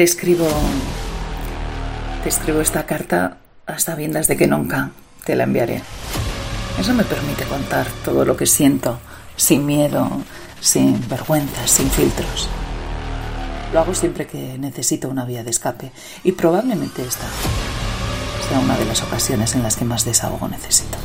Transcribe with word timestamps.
Te 0.00 0.04
escribo. 0.04 0.48
Te 2.22 2.30
escribo 2.30 2.62
esta 2.62 2.86
carta 2.86 3.36
a 3.66 3.78
sabiendas 3.78 4.28
de 4.28 4.36
que 4.38 4.46
nunca 4.46 4.92
te 5.26 5.36
la 5.36 5.44
enviaré. 5.44 5.82
Eso 6.78 6.94
me 6.94 7.04
permite 7.04 7.44
contar 7.44 7.86
todo 8.02 8.24
lo 8.24 8.34
que 8.34 8.46
siento, 8.46 8.98
sin 9.36 9.66
miedo, 9.66 10.08
sin 10.58 11.06
vergüenza, 11.06 11.66
sin 11.66 11.90
filtros. 11.90 12.48
Lo 13.74 13.80
hago 13.80 13.92
siempre 13.92 14.26
que 14.26 14.56
necesito 14.56 15.06
una 15.10 15.26
vía 15.26 15.44
de 15.44 15.50
escape 15.50 15.92
y 16.24 16.32
probablemente 16.32 17.02
esta 17.02 17.26
sea 18.48 18.58
una 18.58 18.78
de 18.78 18.86
las 18.86 19.02
ocasiones 19.02 19.54
en 19.54 19.62
las 19.62 19.76
que 19.76 19.84
más 19.84 20.06
desahogo 20.06 20.48
necesito. 20.48 20.96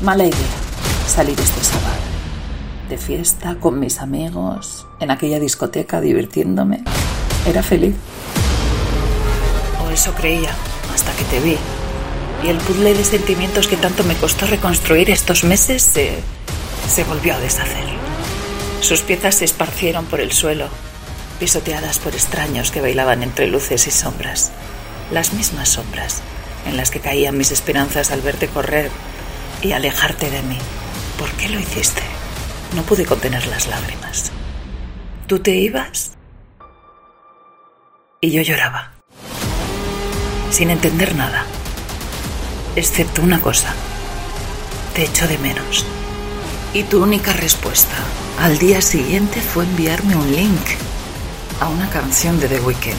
Mala 0.00 0.26
idea 0.26 0.48
salir 1.08 1.40
este 1.40 1.64
sábado. 1.64 2.11
De 2.92 2.98
fiesta 2.98 3.56
con 3.58 3.80
mis 3.80 4.00
amigos, 4.00 4.86
en 5.00 5.10
aquella 5.10 5.40
discoteca 5.40 6.02
divirtiéndome. 6.02 6.84
Era 7.46 7.62
feliz. 7.62 7.94
O 9.82 9.88
eso 9.88 10.12
creía, 10.12 10.50
hasta 10.92 11.10
que 11.12 11.24
te 11.24 11.40
vi. 11.40 11.56
Y 12.44 12.50
el 12.50 12.58
puzzle 12.58 12.92
de 12.92 13.02
sentimientos 13.02 13.66
que 13.66 13.78
tanto 13.78 14.04
me 14.04 14.14
costó 14.14 14.46
reconstruir 14.46 15.08
estos 15.08 15.42
meses 15.42 15.80
se, 15.82 16.18
se 16.86 17.04
volvió 17.04 17.34
a 17.34 17.40
deshacer. 17.40 17.82
Sus 18.82 19.00
piezas 19.00 19.36
se 19.36 19.46
esparcieron 19.46 20.04
por 20.04 20.20
el 20.20 20.30
suelo, 20.30 20.68
pisoteadas 21.40 21.98
por 21.98 22.12
extraños 22.12 22.70
que 22.70 22.82
bailaban 22.82 23.22
entre 23.22 23.46
luces 23.46 23.86
y 23.86 23.90
sombras. 23.90 24.52
Las 25.10 25.32
mismas 25.32 25.70
sombras 25.70 26.20
en 26.66 26.76
las 26.76 26.90
que 26.90 27.00
caían 27.00 27.38
mis 27.38 27.52
esperanzas 27.52 28.10
al 28.10 28.20
verte 28.20 28.48
correr 28.48 28.90
y 29.62 29.72
alejarte 29.72 30.30
de 30.30 30.42
mí. 30.42 30.58
¿Por 31.18 31.30
qué 31.32 31.48
lo 31.48 31.58
hiciste? 31.58 32.11
No 32.74 32.82
pude 32.82 33.04
contener 33.04 33.46
las 33.46 33.66
lágrimas. 33.68 34.32
Tú 35.26 35.38
te 35.38 35.50
ibas 35.50 36.12
y 38.20 38.30
yo 38.30 38.42
lloraba, 38.42 38.92
sin 40.50 40.70
entender 40.70 41.14
nada, 41.16 41.44
excepto 42.76 43.20
una 43.22 43.40
cosa. 43.40 43.74
Te 44.94 45.04
echo 45.04 45.26
de 45.26 45.38
menos. 45.38 45.84
Y 46.72 46.84
tu 46.84 47.02
única 47.02 47.32
respuesta 47.32 47.96
al 48.38 48.58
día 48.58 48.80
siguiente 48.80 49.40
fue 49.40 49.64
enviarme 49.64 50.16
un 50.16 50.30
link 50.30 50.66
a 51.60 51.68
una 51.68 51.88
canción 51.90 52.38
de 52.40 52.48
The 52.48 52.60
Weeknd. 52.60 52.94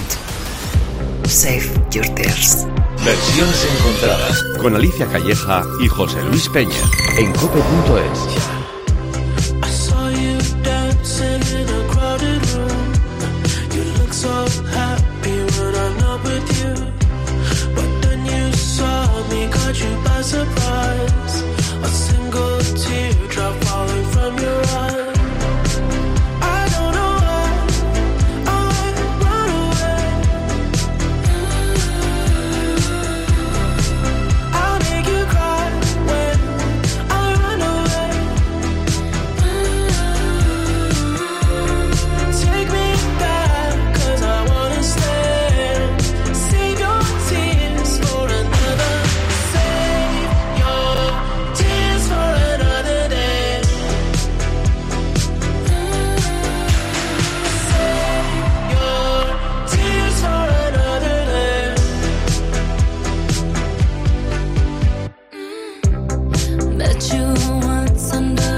Save 1.27 1.71
Your 1.91 2.07
Tears. 2.09 2.65
Versiones 3.03 3.67
encontradas 3.77 4.43
con 4.61 4.75
Alicia 4.75 5.07
Calleja 5.07 5.63
y 5.81 5.87
José 5.87 6.21
Luis 6.23 6.47
Peña 6.49 6.81
en 7.17 7.31
cope.es. 7.33 8.62
once 67.63 68.13
under 68.13 68.52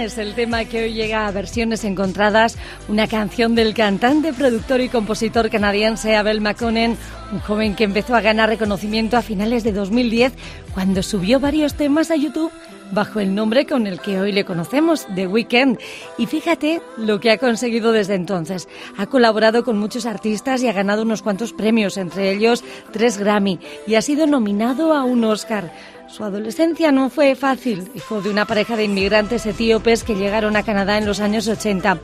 es 0.00 0.18
el 0.18 0.34
tema 0.34 0.64
que 0.64 0.84
hoy 0.84 0.94
llega 0.94 1.26
a 1.26 1.30
versiones 1.30 1.84
encontradas, 1.84 2.56
una 2.88 3.06
canción 3.06 3.54
del 3.54 3.74
cantante, 3.74 4.32
productor 4.32 4.80
y 4.80 4.88
compositor 4.88 5.50
canadiense 5.50 6.16
Abel 6.16 6.40
McConnen, 6.40 6.96
un 7.32 7.40
joven 7.40 7.74
que 7.74 7.84
empezó 7.84 8.14
a 8.14 8.20
ganar 8.20 8.48
reconocimiento 8.48 9.16
a 9.16 9.22
finales 9.22 9.62
de 9.62 9.72
2010 9.72 10.32
cuando 10.72 11.02
subió 11.02 11.38
varios 11.38 11.74
temas 11.74 12.10
a 12.10 12.16
YouTube 12.16 12.52
bajo 12.92 13.20
el 13.20 13.34
nombre 13.34 13.66
con 13.66 13.86
el 13.86 14.00
que 14.00 14.20
hoy 14.20 14.32
le 14.32 14.44
conocemos, 14.44 15.06
The 15.14 15.26
Weeknd. 15.26 15.78
Y 16.18 16.26
fíjate 16.26 16.80
lo 16.96 17.20
que 17.20 17.30
ha 17.30 17.38
conseguido 17.38 17.92
desde 17.92 18.14
entonces. 18.14 18.68
Ha 18.96 19.06
colaborado 19.06 19.64
con 19.64 19.78
muchos 19.78 20.06
artistas 20.06 20.62
y 20.62 20.68
ha 20.68 20.72
ganado 20.72 21.02
unos 21.02 21.22
cuantos 21.22 21.52
premios, 21.52 21.96
entre 21.96 22.32
ellos 22.32 22.64
tres 22.92 23.18
Grammy, 23.18 23.58
y 23.86 23.94
ha 23.94 24.02
sido 24.02 24.26
nominado 24.26 24.94
a 24.94 25.04
un 25.04 25.24
Oscar. 25.24 25.72
Su 26.10 26.24
adolescencia 26.24 26.90
no 26.90 27.08
fue 27.08 27.36
fácil, 27.36 27.88
hijo 27.94 28.20
de 28.20 28.30
una 28.30 28.44
pareja 28.44 28.76
de 28.76 28.82
inmigrantes 28.82 29.46
etíopes 29.46 30.02
que 30.02 30.16
llegaron 30.16 30.56
a 30.56 30.64
Canadá 30.64 30.98
en 30.98 31.06
los 31.06 31.20
años 31.20 31.46
80. 31.46 31.98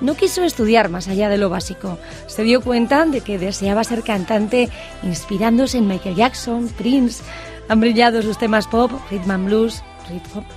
No 0.00 0.16
quiso 0.16 0.42
estudiar 0.42 0.88
más 0.88 1.06
allá 1.06 1.28
de 1.28 1.38
lo 1.38 1.48
básico. 1.48 1.96
Se 2.26 2.42
dio 2.42 2.60
cuenta 2.60 3.06
de 3.06 3.20
que 3.20 3.38
deseaba 3.38 3.84
ser 3.84 4.02
cantante 4.02 4.68
inspirándose 5.04 5.78
en 5.78 5.86
Michael 5.86 6.16
Jackson, 6.16 6.68
Prince. 6.76 7.22
Han 7.68 7.78
brillado 7.78 8.20
sus 8.20 8.36
temas 8.36 8.66
pop, 8.66 8.90
rhythm 9.12 9.30
and 9.30 9.46
blues, 9.46 9.80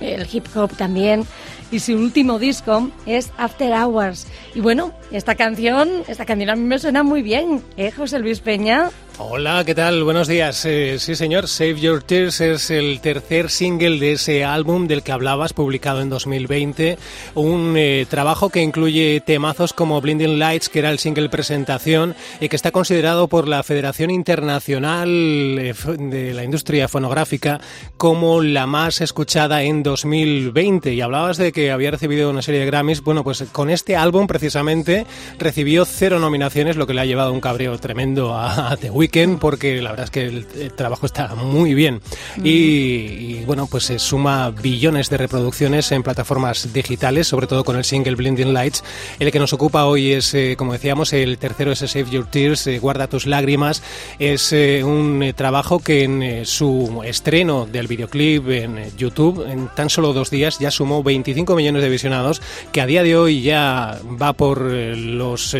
el 0.00 0.26
hip 0.30 0.46
hop 0.54 0.76
también. 0.76 1.26
Y 1.70 1.80
su 1.80 1.94
último 1.94 2.38
disco 2.38 2.90
es 3.06 3.30
After 3.38 3.72
Hours. 3.72 4.26
Y 4.54 4.60
bueno, 4.60 4.92
esta 5.10 5.34
canción, 5.34 5.88
esta 6.08 6.24
canción 6.24 6.50
a 6.50 6.56
mí 6.56 6.64
me 6.64 6.78
suena 6.78 7.02
muy 7.02 7.22
bien, 7.22 7.62
¿eh, 7.76 7.90
José 7.90 8.18
Luis 8.18 8.40
Peña? 8.40 8.90
Hola, 9.18 9.62
¿qué 9.64 9.74
tal? 9.74 10.04
Buenos 10.04 10.28
días. 10.28 10.62
Eh, 10.66 10.98
sí, 10.98 11.14
señor, 11.14 11.48
Save 11.48 11.80
Your 11.80 12.02
Tears 12.02 12.42
es 12.42 12.70
el 12.70 13.00
tercer 13.00 13.48
single 13.48 13.98
de 13.98 14.12
ese 14.12 14.44
álbum 14.44 14.86
del 14.86 15.02
que 15.02 15.10
hablabas, 15.10 15.54
publicado 15.54 16.02
en 16.02 16.10
2020. 16.10 16.98
Un 17.34 17.76
eh, 17.78 18.06
trabajo 18.10 18.50
que 18.50 18.60
incluye 18.60 19.22
temazos 19.22 19.72
como 19.72 20.02
Blinding 20.02 20.38
Lights, 20.38 20.68
que 20.68 20.80
era 20.80 20.90
el 20.90 20.98
single 20.98 21.30
presentación 21.30 22.14
y 22.40 22.50
que 22.50 22.56
está 22.56 22.72
considerado 22.72 23.26
por 23.26 23.48
la 23.48 23.62
Federación 23.62 24.10
Internacional 24.10 25.08
eh, 25.08 25.74
de 25.98 26.34
la 26.34 26.44
Industria 26.44 26.86
Fonográfica 26.86 27.58
como 27.96 28.42
la 28.42 28.66
más 28.66 29.00
escuchada 29.00 29.62
en 29.62 29.82
2020. 29.82 30.92
Y 30.92 31.00
hablabas 31.00 31.38
de 31.38 31.52
que 31.52 31.70
había 31.70 31.90
recibido 31.90 32.28
una 32.28 32.42
serie 32.42 32.60
de 32.60 32.66
Grammys. 32.66 33.00
Bueno, 33.00 33.24
pues 33.24 33.44
con 33.50 33.70
este 33.70 33.96
álbum 33.96 34.26
precisamente 34.26 34.95
recibió 35.38 35.84
cero 35.84 36.18
nominaciones, 36.18 36.76
lo 36.76 36.86
que 36.86 36.94
le 36.94 37.00
ha 37.00 37.04
llevado 37.04 37.32
un 37.32 37.40
cabreo 37.40 37.78
tremendo 37.78 38.34
a, 38.34 38.76
The 38.80 38.90
Weeknd 38.90 39.38
porque 39.38 39.80
la 39.82 39.90
verdad 39.90 40.04
es 40.04 40.10
que 40.10 40.24
el, 40.24 40.72
trabajo 40.74 41.06
está 41.06 41.34
muy 41.34 41.74
bien. 41.74 42.00
Y, 42.42 43.44
bueno, 43.44 43.66
pues 43.66 43.84
se 43.84 43.98
suma 43.98 44.50
billones 44.50 45.10
de 45.10 45.16
reproducciones 45.16 45.92
en 45.92 46.02
plataformas 46.02 46.72
digitales, 46.72 47.26
sobre 47.26 47.46
todo 47.46 47.64
con 47.64 47.76
el 47.76 47.84
single 47.84 48.14
Blinding 48.14 48.52
Lights. 48.52 48.84
El 49.18 49.30
que 49.32 49.38
nos 49.38 49.52
ocupa 49.52 49.86
hoy 49.86 50.12
es, 50.12 50.34
eh, 50.34 50.54
como 50.56 50.72
decíamos, 50.72 51.12
el 51.12 51.38
tercero 51.38 51.72
es 51.72 51.78
Save 51.78 52.10
Your 52.10 52.26
Tears, 52.26 52.66
eh, 52.66 52.78
Guarda 52.78 53.06
tus 53.06 53.26
lágrimas. 53.26 53.82
Es 54.18 54.52
eh, 54.52 54.82
un 54.84 55.32
trabajo 55.34 55.78
que 55.78 56.04
en 56.04 56.46
su 56.46 57.02
estreno 57.04 57.66
del 57.66 57.86
videoclip 57.86 58.48
en 58.50 58.96
YouTube, 58.96 59.46
en 59.48 59.68
tan 59.68 59.90
solo 59.90 60.12
dos 60.12 60.30
días, 60.30 60.58
ya 60.58 60.70
sumó 60.70 61.02
25 61.02 61.54
millones 61.56 61.82
de 61.82 61.88
visionados, 61.88 62.42
que 62.72 62.80
a 62.80 62.86
día 62.86 63.02
de 63.02 63.16
hoy 63.16 63.42
ya 63.42 63.98
va 64.20 64.32
por 64.32 64.70
los 64.94 65.56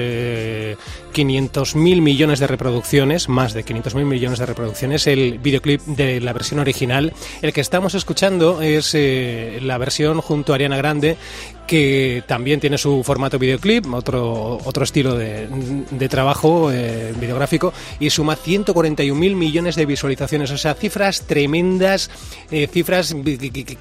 500 1.17 1.77
mil 1.77 2.03
millones 2.03 2.41
de 2.41 2.47
reproducciones, 2.47 3.31
más 3.31 3.55
de 3.55 3.63
500 3.63 3.95
mil 3.95 4.05
millones 4.05 4.39
de 4.39 4.45
reproducciones, 4.45 5.07
el 5.07 5.39
videoclip 5.39 5.81
de 5.87 6.21
la 6.21 6.35
versión 6.35 6.61
original. 6.61 7.15
El 7.41 7.55
que 7.55 7.63
estamos 7.63 7.95
escuchando 7.95 8.61
es 8.61 8.95
la 9.63 9.79
versión 9.79 10.21
junto 10.21 10.53
a 10.53 10.57
Ariana 10.57 10.77
Grande, 10.77 11.17
que 11.67 12.23
también 12.27 12.61
tiene 12.61 12.79
su 12.79 13.03
formato 13.03 13.39
videoclip, 13.39 13.93
otro, 13.93 14.59
otro 14.65 14.85
estilo 14.85 15.17
de, 15.17 15.49
de 15.91 16.09
trabajo 16.09 16.71
eh, 16.73 17.13
videográfico, 17.19 17.73
y 17.99 18.11
suma 18.11 18.37
141 18.37 19.19
mil 19.19 19.37
millones 19.37 19.75
de 19.77 19.87
visualizaciones, 19.87 20.51
o 20.51 20.59
sea, 20.59 20.75
cifras 20.75 21.23
tremendas, 21.23 22.11
eh, 22.51 22.69
cifras 22.69 23.15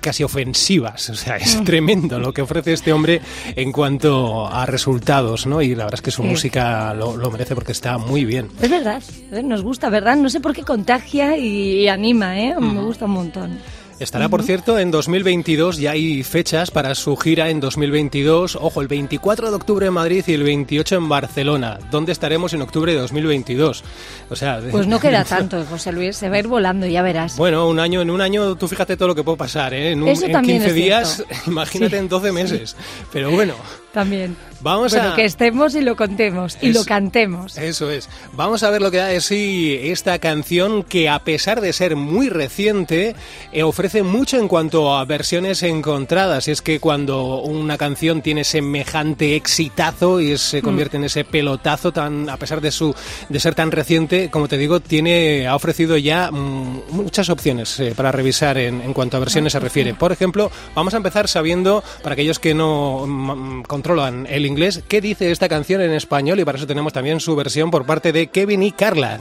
casi 0.02 0.24
ofensivas, 0.24 1.10
o 1.10 1.16
sea, 1.16 1.38
es 1.38 1.56
mm. 1.56 1.64
tremendo 1.64 2.20
lo 2.20 2.34
que 2.34 2.42
ofrece 2.42 2.74
este 2.74 2.92
hombre 2.92 3.22
en 3.56 3.72
cuanto 3.72 4.48
a 4.48 4.66
resultados, 4.66 5.46
¿no? 5.46 5.62
Y 5.62 5.76
la 5.76 5.86
verdad 5.86 6.00
es 6.00 6.02
que 6.02 6.12
su 6.12 6.24
música 6.24 6.94
lo, 6.94 7.16
lo, 7.16 7.25
merece 7.32 7.56
porque 7.56 7.72
está 7.72 7.98
muy 7.98 8.26
bien. 8.26 8.50
Es 8.62 8.70
verdad, 8.70 9.02
nos 9.44 9.62
gusta, 9.62 9.90
¿verdad? 9.90 10.16
No 10.16 10.30
sé 10.30 10.40
por 10.40 10.54
qué 10.54 10.64
contagia 10.64 11.38
y, 11.38 11.88
anima, 11.88 12.40
¿eh? 12.40 12.56
Me 12.60 12.82
gusta 12.82 13.06
un 13.06 13.12
montón. 13.12 13.60
Estará, 13.98 14.28
por 14.28 14.44
cierto, 14.44 14.78
en 14.78 14.92
2022, 14.92 15.78
ya 15.78 15.92
hay 15.92 16.22
fechas 16.24 16.70
para 16.70 16.96
su 16.96 17.16
gira 17.16 17.50
en 17.50 17.62
2022. 17.62 18.58
Ojo, 18.58 18.82
el 18.82 18.90
24 18.90 19.50
de 19.50 19.56
octubre 19.56 19.88
en 19.88 19.94
Madrid 19.94 20.22
y 20.28 20.34
el 20.34 20.44
28 20.44 20.98
en 20.98 21.08
Barcelona. 21.08 21.80
¿Dónde 21.92 22.12
estaremos 22.12 22.54
en 22.54 22.62
octubre 22.62 22.92
de 22.92 23.00
2022? 23.00 23.86
O 24.30 24.36
sea, 24.36 24.60
pues 24.70 24.86
no 24.86 25.00
queda 25.00 25.24
tanto, 25.30 25.64
José 25.64 25.94
Luis, 25.94 26.18
se 26.18 26.28
va 26.28 26.36
a 26.36 26.40
ir 26.40 26.48
volando, 26.48 26.86
ya 26.88 27.02
verás. 27.02 27.38
Bueno, 27.38 27.70
un 27.70 27.80
año, 27.80 28.02
en 28.02 28.10
un 28.10 28.20
año 28.20 28.56
tú 28.58 28.68
fíjate 28.68 28.98
todo 28.98 29.08
lo 29.08 29.16
que 29.16 29.24
puede 29.24 29.38
pasar, 29.38 29.74
¿eh? 29.74 29.92
En, 29.92 30.04
un, 30.04 30.10
en 30.10 30.42
15 30.42 30.74
días, 30.74 31.24
imagínate 31.48 31.98
en 31.98 32.10
12 32.10 32.34
meses. 32.34 32.76
Pero 33.14 33.32
bueno. 33.32 33.56
También. 33.96 34.36
Vamos 34.60 34.92
bueno, 34.92 35.14
a... 35.14 35.16
que 35.16 35.24
estemos 35.24 35.74
y 35.74 35.80
lo 35.80 35.96
contemos 35.96 36.58
y 36.60 36.74
lo 36.74 36.84
cantemos. 36.84 37.58
Eso 37.58 37.90
es. 37.90 38.10
Vamos 38.34 38.62
a 38.64 38.70
ver 38.70 38.82
lo 38.82 38.92
que 38.92 38.98
da 38.98 39.08
de 39.08 39.22
sí 39.22 39.80
esta 39.84 40.20
canción 40.20 40.84
que 40.84 41.08
a 41.08 41.20
pesar 41.20 41.62
de 41.62 41.72
ser 41.72 41.96
muy 41.96 42.28
reciente 42.28 43.16
eh, 43.54 43.64
ofrece 43.64 44.04
mucho 44.04 44.38
en 44.38 44.50
cuanto 44.50 44.94
a 44.94 45.06
versiones 45.06 45.64
encontradas. 45.64 46.50
Y 46.50 46.52
es 46.52 46.62
que 46.62 46.82
cuando 46.82 47.38
una 47.38 47.78
canción 47.78 48.22
tiene 48.22 48.44
semejante 48.44 49.38
exitazo 49.38 50.20
y 50.20 50.38
se 50.38 50.62
mm. 50.62 50.66
convierte 50.66 50.98
en 50.98 51.06
ese 51.06 51.24
pelotazo 51.24 51.94
tan 51.94 52.30
a 52.30 52.36
pesar 52.36 52.60
de 52.60 52.72
su 52.72 52.94
de 53.30 53.40
ser 53.40 53.56
tan 53.56 53.72
reciente, 53.72 54.30
como 54.30 54.50
te 54.50 54.58
digo, 54.58 54.82
tiene 54.82 55.48
ha 55.48 55.56
ofrecido 55.56 55.96
ya 55.96 56.32
mm, 56.32 56.82
muchas 56.90 57.30
opciones 57.30 57.80
eh, 57.80 57.94
para 57.96 58.12
revisar 58.12 58.58
en, 58.58 58.82
en, 58.82 58.92
cuanto 58.92 59.16
a 59.16 59.22
versiones 59.22 59.54
se 59.54 59.60
refiere. 59.62 59.94
Por 59.94 60.12
ejemplo, 60.12 60.52
vamos 60.74 60.94
a 60.94 60.98
empezar 60.98 61.30
sabiendo 61.30 61.82
para 62.04 62.12
aquellos 62.12 62.40
que 62.40 62.54
no 62.54 63.06
mm, 63.08 63.64
controlan 63.86 64.26
el 64.32 64.48
inglés, 64.48 64.82
qué 64.88 65.00
dice 65.00 65.30
esta 65.30 65.48
canción 65.48 65.80
en 65.80 65.94
español 65.94 66.40
y 66.40 66.44
para 66.44 66.58
eso 66.58 66.66
tenemos 66.66 66.92
también 66.92 67.20
su 67.20 67.36
versión 67.36 67.70
por 67.70 67.86
parte 67.86 68.12
de 68.12 68.26
Kevin 68.26 68.64
y 68.64 68.72
Carla. 68.72 69.20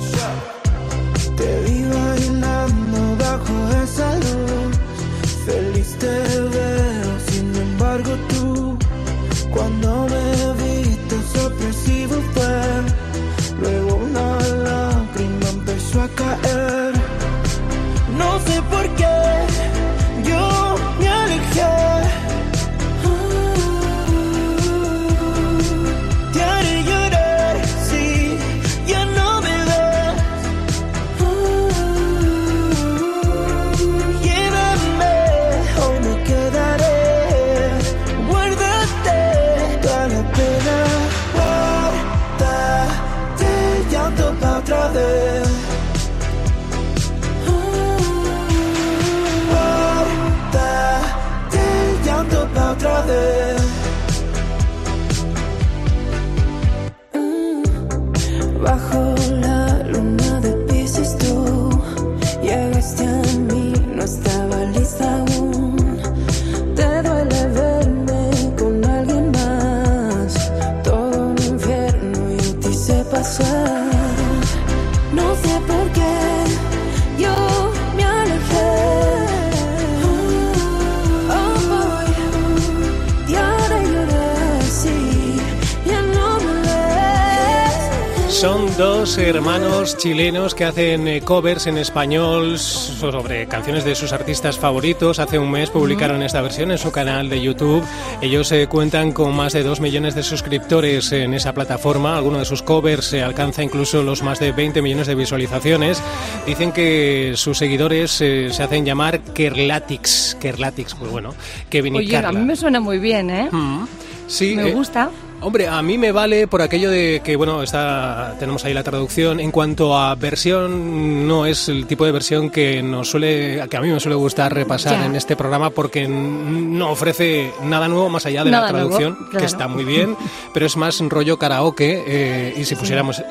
Dos 89.15 89.25
hermanos 89.25 89.97
chilenos 89.97 90.55
que 90.55 90.65
hacen 90.65 91.07
eh, 91.07 91.21
covers 91.21 91.67
en 91.67 91.79
español 91.79 92.59
sobre 92.59 93.47
canciones 93.47 93.85
de 93.85 93.95
sus 93.95 94.13
artistas 94.13 94.59
favoritos. 94.59 95.19
Hace 95.19 95.39
un 95.39 95.51
mes 95.51 95.71
publicaron 95.71 96.23
esta 96.23 96.43
versión 96.43 96.73
en 96.73 96.79
su 96.79 96.91
canal 96.91 97.29
de 97.29 97.41
YouTube. 97.41 97.85
Ellos 98.21 98.51
eh, 98.51 98.67
cuentan 98.67 99.13
con 99.13 99.37
más 99.37 99.53
de 99.53 99.63
dos 99.63 99.81
millones 99.81 100.15
de 100.15 100.23
suscriptores 100.23 101.13
en 101.13 101.35
esa 101.35 101.53
plataforma. 101.53 102.17
Alguno 102.17 102.39
de 102.39 102.45
sus 102.45 102.63
covers 102.63 103.05
se 103.05 103.23
alcanza 103.23 103.63
incluso 103.63 104.03
los 104.03 104.23
más 104.23 104.41
de 104.41 104.53
20 104.53 104.83
millones 104.83 105.07
de 105.07 105.15
visualizaciones. 105.15 106.03
Dicen 106.47 106.73
que 106.73 107.35
sus 107.37 107.59
seguidores 107.59 108.21
eh, 108.21 108.49
se 108.51 108.63
hacen 108.63 108.85
llamar 108.85 109.21
Kerlatix. 109.21 110.37
Kerlatix, 110.41 110.95
pues 110.95 111.11
bueno, 111.11 111.35
Kevin 111.69 111.97
y 111.97 112.15
a 112.15 112.33
mí 112.33 112.41
me 112.41 112.57
suena 112.57 112.81
muy 112.81 112.99
bien, 112.99 113.31
¿eh? 113.31 113.49
Mm. 113.51 113.85
Sí, 114.27 114.57
me 114.57 114.73
gusta. 114.73 115.11
Hombre, 115.41 115.69
a 115.69 115.83
mí 115.83 115.99
me 115.99 116.11
vale 116.11 116.47
por 116.47 116.63
aquello 116.63 116.91
de 116.91 117.21
que, 117.23 117.37
bueno, 117.37 117.63
está, 117.63 118.35
tenemos 118.39 118.65
ahí 118.65 118.73
la 118.73 118.83
traducción. 118.83 119.41
En 119.41 119.51
cuanto 119.51 119.95
a 119.95 120.15
versión, 120.15 121.29
no 121.29 121.45
es 121.45 121.69
el 121.69 121.87
tipo 121.87 122.07
de 122.07 122.13
versión 122.13 122.49
que 122.49 122.83
nos 122.83 123.11
suele, 123.11 123.63
que 123.69 123.77
a 123.77 123.81
mí 123.83 123.91
me 123.91 124.01
suele 124.01 124.17
gustar 124.17 124.55
repasar 124.55 125.05
en 125.05 125.15
este 125.17 125.37
programa 125.37 125.69
porque 125.69 126.09
no 126.09 126.91
ofrece 126.91 127.53
nada 127.63 127.89
nuevo 127.89 128.09
más 128.09 128.25
allá 128.25 128.43
de 128.43 128.51
la 128.51 128.69
traducción, 128.69 129.19
que 129.31 129.45
está 129.45 129.69
muy 129.69 129.85
bien, 129.85 130.17
pero 130.55 130.65
es 130.65 130.79
más 130.79 130.99
rollo 131.01 131.39
karaoke. 131.39 132.05
Eh, 132.07 132.55
y 132.57 132.65
si 132.65 132.75
pusiéramos 132.75 133.19
eh, 133.19 133.27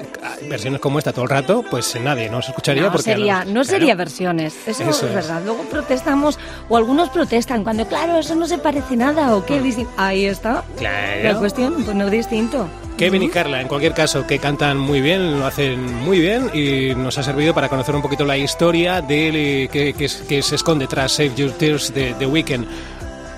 versiones 0.47 0.79
como 0.81 0.99
esta 0.99 1.13
todo 1.13 1.23
el 1.23 1.31
rato, 1.31 1.65
pues 1.67 1.99
nadie 1.99 2.29
nos 2.29 2.47
escucharía. 2.47 2.83
No 2.83 2.91
porque 2.91 3.11
sería, 3.11 3.43
no 3.43 3.63
sería 3.63 3.95
versiones, 3.95 4.55
eso, 4.67 4.87
es, 4.87 5.01
verdad. 5.01 5.41
Luego 5.43 5.63
protestamos, 5.63 6.37
o 6.69 6.77
algunos 6.77 7.09
protestan 7.09 7.63
cuando, 7.63 7.87
claro, 7.87 8.19
eso 8.19 8.35
no 8.35 8.45
se 8.45 8.59
parece 8.59 8.95
nada, 8.95 9.35
o 9.35 9.43
qué. 9.43 9.59
Mm. 9.59 9.87
Ahí 9.97 10.25
está 10.25 10.63
claro. 10.83 11.33
la 11.33 11.39
cuestión. 11.39 11.83
Pues 11.83 12.11
distinto. 12.11 12.67
Kevin 12.97 13.23
y 13.23 13.29
Carla, 13.29 13.61
en 13.61 13.67
cualquier 13.67 13.93
caso, 13.93 14.25
que 14.27 14.37
cantan 14.37 14.77
muy 14.77 15.01
bien, 15.01 15.39
lo 15.39 15.45
hacen 15.45 15.93
muy 16.03 16.19
bien 16.19 16.51
y 16.53 16.93
nos 16.95 17.17
ha 17.17 17.23
servido 17.23 17.53
para 17.53 17.67
conocer 17.67 17.95
un 17.95 18.01
poquito 18.01 18.23
la 18.23 18.37
historia 18.37 19.01
de 19.01 19.69
que, 19.71 19.93
que, 19.93 20.41
se 20.41 20.55
esconde 20.55 20.87
tras 20.87 21.13
Save 21.13 21.33
Your 21.35 21.51
Tears 21.51 21.93
de 21.93 22.13
The 22.13 22.25
Weeknd. 22.25 22.65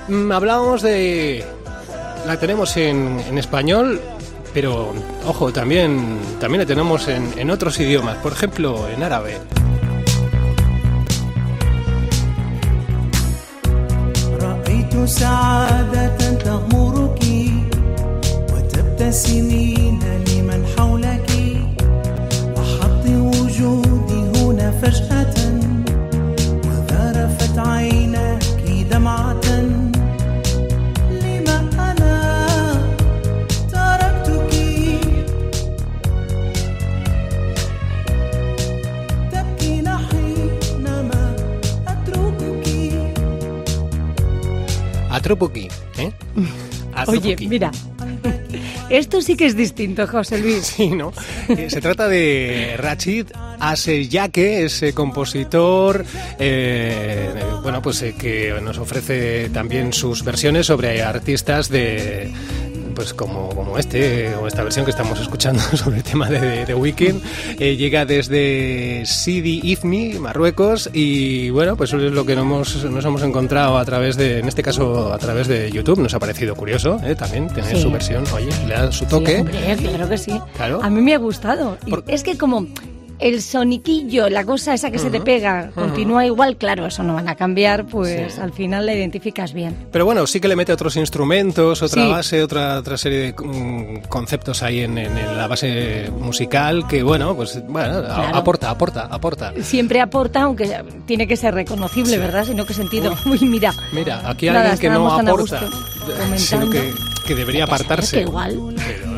Mm, 0.10 0.32
hablábamos 0.32 0.82
de... 0.82 1.44
La 2.28 2.40
tenemos 2.40 2.76
en, 2.76 3.20
en, 3.30 3.38
español, 3.38 4.02
pero 4.54 4.94
ojo, 5.26 5.54
también, 5.54 6.18
también 6.40 6.62
la 6.62 6.66
tenemos 6.66 7.08
en, 7.08 7.32
en 7.38 7.52
otros 7.52 7.80
idiomas, 7.80 8.18
por 8.18 8.34
ejemplo, 8.34 8.90
en 8.90 9.04
árabe. 9.04 9.38
سنين 19.16 20.00
لمن 20.28 20.62
حولك. 20.78 21.30
وحط 22.58 23.04
وجودي 23.08 24.22
هنا 24.36 24.72
فجأة. 24.82 25.36
وذرفت 26.68 27.58
عيناك 27.58 28.44
دمعة. 28.92 29.48
لما 31.24 31.58
أنا 31.90 32.16
تركتك. 33.72 34.54
تبكين 39.32 39.88
حينما 39.90 41.36
أتركك. 41.88 42.68
أتركك 45.12 45.72
¿eh? 45.98 46.12
Oye, 47.08 47.36
mira, 47.52 47.70
esto 48.98 49.22
sí 49.22 49.36
que 49.36 49.46
es 49.46 49.56
distinto, 49.56 50.06
José 50.08 50.38
Luis. 50.40 50.56
Sí, 50.76 50.90
¿no? 50.90 51.14
Eh, 51.48 51.70
Se 51.70 51.80
trata 51.80 52.08
de 52.08 52.76
Rachid 52.78 53.28
Aseyake, 53.60 54.66
ese 54.66 54.94
compositor, 54.94 56.04
eh, 56.40 57.30
bueno, 57.62 57.82
pues 57.82 58.02
eh, 58.02 58.16
que 58.18 58.54
nos 58.62 58.78
ofrece 58.78 59.50
también 59.50 59.94
sus 59.94 60.24
versiones 60.24 60.66
sobre 60.66 61.02
artistas 61.02 61.70
de 61.70 62.32
pues 62.96 63.14
como, 63.14 63.50
como 63.50 63.78
este 63.78 64.34
o 64.36 64.48
esta 64.48 64.64
versión 64.64 64.86
que 64.86 64.92
estamos 64.92 65.20
escuchando 65.20 65.62
sobre 65.78 65.98
el 65.98 66.04
tema 66.04 66.30
de, 66.30 66.66
de 66.66 66.74
Weekend 66.74 67.22
eh, 67.60 67.76
llega 67.76 68.06
desde 68.06 69.04
Sidi 69.06 69.60
Ifni, 69.64 70.14
Marruecos 70.20 70.90
y 70.94 71.50
bueno 71.52 71.76
pues 71.76 71.92
eso 71.94 72.04
es 72.04 72.12
lo 72.12 72.26
que 72.26 72.36
nos 72.36 72.46
hemos, 72.46 72.86
nos 72.86 73.06
hemos 73.06 73.22
encontrado 73.24 73.78
a 73.78 73.86
través 73.86 74.16
de 74.18 74.40
en 74.40 74.48
este 74.48 74.64
caso 74.64 75.14
a 75.14 75.18
través 75.20 75.48
de 75.48 75.70
YouTube 75.72 76.00
nos 76.00 76.14
ha 76.14 76.20
parecido 76.20 76.56
curioso 76.56 77.00
eh, 77.04 77.16
también 77.16 77.48
tener 77.50 77.76
Sí. 77.76 77.82
su 77.82 77.92
versión 77.92 78.24
oye 78.34 78.50
le 78.68 78.74
da 78.74 78.92
su 78.92 79.00
Sí, 79.06 79.10
toque 79.10 79.38
hombre, 79.40 79.60
claro 79.78 80.10
que 80.10 80.18
sí. 80.18 80.40
Claro. 80.56 80.80
A 80.82 80.90
mí 80.90 81.02
me 81.02 81.14
ha 81.14 81.18
gustado. 81.18 81.78
Y 81.86 81.94
Es 82.08 82.24
que 82.24 82.38
como 82.38 82.66
el 83.20 83.42
soniquillo, 83.42 84.30
la 84.30 84.44
cosa 84.44 84.74
esa 84.74 84.92
que 84.92 85.00
se 85.00 85.10
te 85.10 85.22
pega, 85.22 85.72
continúa 85.74 86.26
igual, 86.26 86.58
claro, 86.58 86.86
eso 86.86 87.02
no 87.04 87.14
van 87.14 87.30
a 87.30 87.36
cambiar, 87.36 87.86
pues 87.86 88.34
Sí. 88.34 88.42
al 88.42 88.52
final 88.54 88.86
la 88.86 88.94
identificas 88.94 89.54
bien. 89.54 89.76
Pero 89.92 90.06
bueno, 90.06 90.26
sí 90.28 90.40
que 90.40 90.48
le 90.48 90.56
mete 90.56 90.74
otros 90.74 90.96
instrumentos, 90.98 91.82
otra 91.82 92.04
Sí. 92.04 92.10
base, 92.12 92.44
otra, 92.44 92.78
otra 92.80 92.98
serie 92.98 93.20
de 93.20 93.34
mm, 93.34 94.08
conceptos 94.10 94.64
ahí 94.64 94.82
en, 94.82 94.98
en- 94.98 95.18
en 95.18 95.38
la 95.38 95.48
base 95.48 96.12
musical 96.20 96.88
que, 96.88 97.04
bueno, 97.04 97.36
pues 97.36 97.62
bueno, 97.68 98.02
Claro. 98.04 98.36
aporta, 98.36 98.70
aporta, 98.70 99.06
aporta. 99.10 99.54
Siempre 99.62 100.02
aporta, 100.02 100.42
aunque 100.44 100.84
tiene 101.06 101.28
que 101.28 101.38
ser 101.38 101.54
reconocible, 101.54 102.18
¿verdad? 102.18 102.46
Sino 102.46 102.66
que 102.66 102.74
sentido. 102.74 103.16
Uy, 103.26 103.40
mira. 103.48 103.74
Mira, 103.94 104.22
aquí 104.30 104.48
Nada, 104.48 104.72
alguien 104.72 104.80
que 104.80 104.90
no 104.90 105.08
aporta, 105.12 105.32
gusto 105.32 105.58
sino 106.38 106.70
que, 106.70 106.94
que 107.26 107.36
debería 107.36 107.64
apartarse. 107.64 108.18
que 108.18 108.22
igual. 108.24 108.60
Pero 108.76 109.15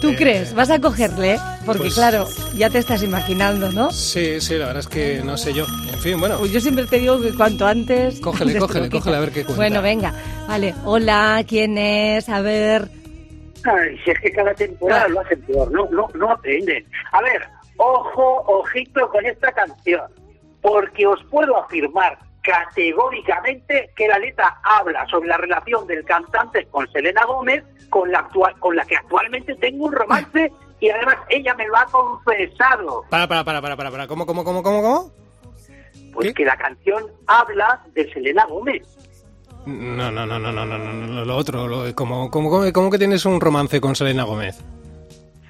¿Tú 0.00 0.14
crees? 0.14 0.54
¿Vas 0.54 0.70
a 0.70 0.78
cogerle? 0.80 1.34
¿eh? 1.34 1.38
Porque 1.64 1.82
Pues- 1.84 1.94
claro, 1.94 2.26
ya 2.54 2.68
te 2.70 2.78
estás 2.78 3.02
imaginando, 3.02 3.72
¿no? 3.72 3.90
Sí, 3.90 4.40
sí, 4.40 4.54
la 4.54 4.66
verdad 4.66 4.80
es 4.80 4.88
que 4.88 5.22
no 5.24 5.36
sé 5.36 5.52
yo. 5.54 5.64
En 5.92 5.98
fin, 5.98 6.20
bueno, 6.20 6.38
Pues 6.38 6.52
yo 6.52 6.60
siempre 6.60 6.84
te 6.84 6.98
digo 6.98 7.20
que 7.20 7.32
cuanto 7.34 7.66
antes... 7.66 8.20
Cógele, 8.20 8.52
antes 8.52 8.54
te 8.54 8.66
cógele, 8.66 8.90
cógele, 8.90 9.16
a 9.16 9.20
ver 9.20 9.30
qué 9.30 9.42
cuenta. 9.44 9.56
Bueno, 9.56 9.82
venga. 9.82 10.14
Vale. 10.46 10.74
Hola, 10.84 11.42
¿quién 11.48 11.78
es? 11.78 12.28
A 12.28 12.40
ver... 12.40 12.88
Ay, 13.64 13.98
si 14.04 14.10
es 14.10 14.20
que 14.20 14.30
cada 14.30 14.54
temporada 14.54 15.08
lo 15.08 15.20
hacen 15.20 15.40
peor, 15.42 15.72
no, 15.72 15.88
no, 15.90 16.08
no 16.14 16.30
aprenden. 16.30 16.84
A 17.10 17.20
ver, 17.22 17.42
ojo, 17.78 18.44
ojito 18.46 19.08
con 19.10 19.26
esta 19.26 19.50
canción, 19.50 20.02
porque 20.60 21.04
os 21.06 21.20
puedo 21.30 21.56
afirmar 21.56 22.16
categóricamente 22.46 23.90
que 23.96 24.06
la 24.06 24.18
letra 24.18 24.60
habla 24.62 25.04
sobre 25.06 25.28
la 25.28 25.36
relación 25.36 25.86
del 25.86 26.04
cantante 26.04 26.66
con 26.66 26.88
Selena 26.92 27.24
Gómez, 27.24 27.64
con 27.90 28.10
la 28.12 28.20
actual, 28.20 28.54
con 28.60 28.76
la 28.76 28.84
que 28.84 28.96
actualmente 28.96 29.56
tengo 29.56 29.86
un 29.86 29.92
romance 29.92 30.52
y 30.80 30.88
además 30.88 31.16
ella 31.28 31.54
me 31.54 31.66
lo 31.66 31.76
ha 31.76 31.86
confesado. 31.86 33.04
para, 33.10 33.26
para, 33.26 33.44
para, 33.44 33.60
para, 33.60 33.76
para, 33.76 33.90
para. 33.90 34.06
¿Cómo, 34.06 34.26
cómo, 34.26 34.44
cómo, 34.44 34.62
cómo, 34.62 34.80
cómo? 34.80 35.12
Pues 36.14 36.28
¿Qué? 36.28 36.34
que 36.34 36.44
la 36.44 36.56
canción 36.56 37.04
habla 37.26 37.82
de 37.94 38.10
Selena 38.12 38.46
Gómez. 38.46 38.82
No, 39.66 40.12
no, 40.12 40.24
no, 40.24 40.38
no, 40.38 40.52
no, 40.52 40.64
no, 40.64 40.78
no, 40.78 40.92
no, 40.92 41.24
lo 41.24 41.36
otro, 41.36 41.66
lo, 41.66 41.92
¿cómo, 41.96 42.30
cómo, 42.30 42.48
cómo, 42.48 42.72
cómo 42.72 42.90
que 42.90 42.98
tienes 42.98 43.26
un 43.26 43.40
romance 43.40 43.80
con 43.80 43.96
Selena 43.96 44.22
Gómez? 44.22 44.64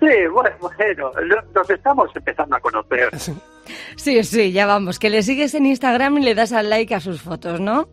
Sí, 0.00 0.26
bueno, 0.32 0.56
bueno, 0.60 1.12
nos 1.54 1.70
estamos 1.70 2.10
empezando 2.14 2.56
a 2.56 2.60
conocer. 2.60 3.10
Sí, 3.96 4.22
sí, 4.22 4.52
ya 4.52 4.66
vamos. 4.66 4.98
Que 4.98 5.10
le 5.10 5.22
sigues 5.22 5.54
en 5.54 5.66
Instagram 5.66 6.18
y 6.18 6.22
le 6.22 6.34
das 6.34 6.52
al 6.52 6.70
like 6.70 6.94
a 6.94 7.00
sus 7.00 7.20
fotos, 7.20 7.60
¿no? 7.60 7.88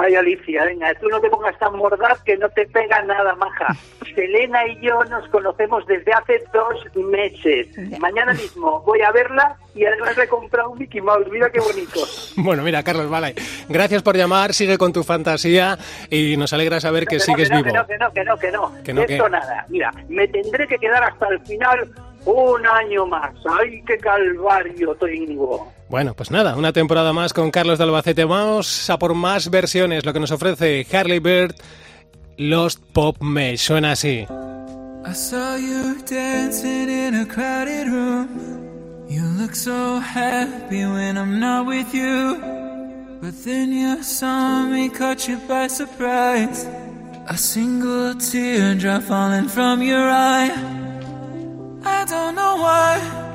Ay, 0.00 0.14
Alicia, 0.14 0.64
venga, 0.64 0.94
tú 1.00 1.08
no 1.08 1.20
te 1.20 1.28
pongas 1.28 1.58
tan 1.58 1.76
mordaz 1.76 2.22
que 2.22 2.36
no 2.36 2.48
te 2.50 2.66
pega 2.66 3.02
nada, 3.02 3.34
maja. 3.34 3.74
Selena 4.14 4.66
y 4.66 4.80
yo 4.80 5.04
nos 5.04 5.28
conocemos 5.28 5.86
desde 5.86 6.12
hace 6.12 6.42
dos 6.52 6.84
meses. 6.96 7.68
Mañana 8.00 8.32
mismo 8.32 8.80
voy 8.82 9.00
a 9.02 9.12
verla 9.12 9.56
y 9.74 9.84
además 9.84 10.16
le 10.16 10.24
he 10.24 10.28
comprado 10.28 10.70
un 10.70 10.78
Mickey 10.78 11.00
Mouse. 11.00 11.28
Mira 11.30 11.50
qué 11.50 11.60
bonito. 11.60 12.00
Bueno, 12.36 12.62
mira, 12.62 12.82
Carlos, 12.82 13.10
vale. 13.10 13.34
Gracias 13.68 14.02
por 14.02 14.16
llamar, 14.16 14.54
sigue 14.54 14.78
con 14.78 14.92
tu 14.92 15.02
fantasía 15.04 15.76
y 16.08 16.36
nos 16.36 16.52
alegra 16.52 16.80
saber 16.80 17.06
que 17.06 17.16
no, 17.16 17.20
sigues 17.20 17.48
que 17.50 17.54
no, 17.54 17.62
vivo. 17.62 17.70
Que 17.70 17.78
no, 17.78 17.86
que 17.86 17.98
no, 17.98 18.10
que 18.12 18.24
no, 18.24 18.38
que 18.38 18.50
no. 18.50 18.82
Que 18.82 18.92
no, 18.94 19.02
Esto 19.02 19.24
que- 19.24 19.30
nada. 19.30 19.66
Mira, 19.68 19.92
me 20.08 20.26
tendré 20.28 20.66
que 20.66 20.78
quedar 20.78 21.04
hasta 21.04 21.28
el 21.28 21.40
final 21.40 21.90
un 22.24 22.66
año 22.66 23.06
más. 23.06 23.32
Ay, 23.60 23.82
qué 23.86 23.98
calvario 23.98 24.94
tengo. 24.94 25.70
Bueno, 25.90 26.14
pues 26.14 26.30
nada, 26.30 26.54
una 26.54 26.72
temporada 26.72 27.12
más 27.12 27.32
con 27.32 27.50
Carlos 27.50 27.78
de 27.78 27.84
Albacete. 27.84 28.24
Vamos 28.24 28.88
a 28.88 28.96
por 28.96 29.12
más 29.14 29.50
versiones, 29.50 30.06
lo 30.06 30.12
que 30.12 30.20
nos 30.20 30.30
ofrece 30.30 30.86
Harley 30.92 31.18
Bird, 31.18 31.56
Lost 32.36 32.80
Pop 32.92 33.20
Mesh. 33.20 33.62
Suena 33.62 33.90
así. 33.92 34.24
I 35.04 35.12
saw 35.12 35.56
you 35.56 35.96
dancing 36.08 36.88
in 36.88 37.16
a 37.16 37.26
crowded 37.26 37.88
room. 37.88 38.28
You 39.08 39.24
look 39.36 39.56
so 39.56 39.98
happy 39.98 40.84
when 40.84 41.18
I'm 41.18 41.40
not 41.40 41.66
with 41.66 41.92
you. 41.92 42.38
But 43.20 43.34
then 43.44 43.72
you 43.72 44.00
saw 44.04 44.62
me, 44.62 44.90
caught 44.90 45.26
you 45.26 45.38
by 45.48 45.66
surprise. 45.66 46.68
A 47.26 47.36
single 47.36 48.14
teardrop 48.14 49.02
falling 49.02 49.48
from 49.48 49.82
your 49.82 50.08
eye. 50.08 50.52
I 51.84 52.04
don't 52.04 52.36
know 52.36 52.58
why 52.58 53.29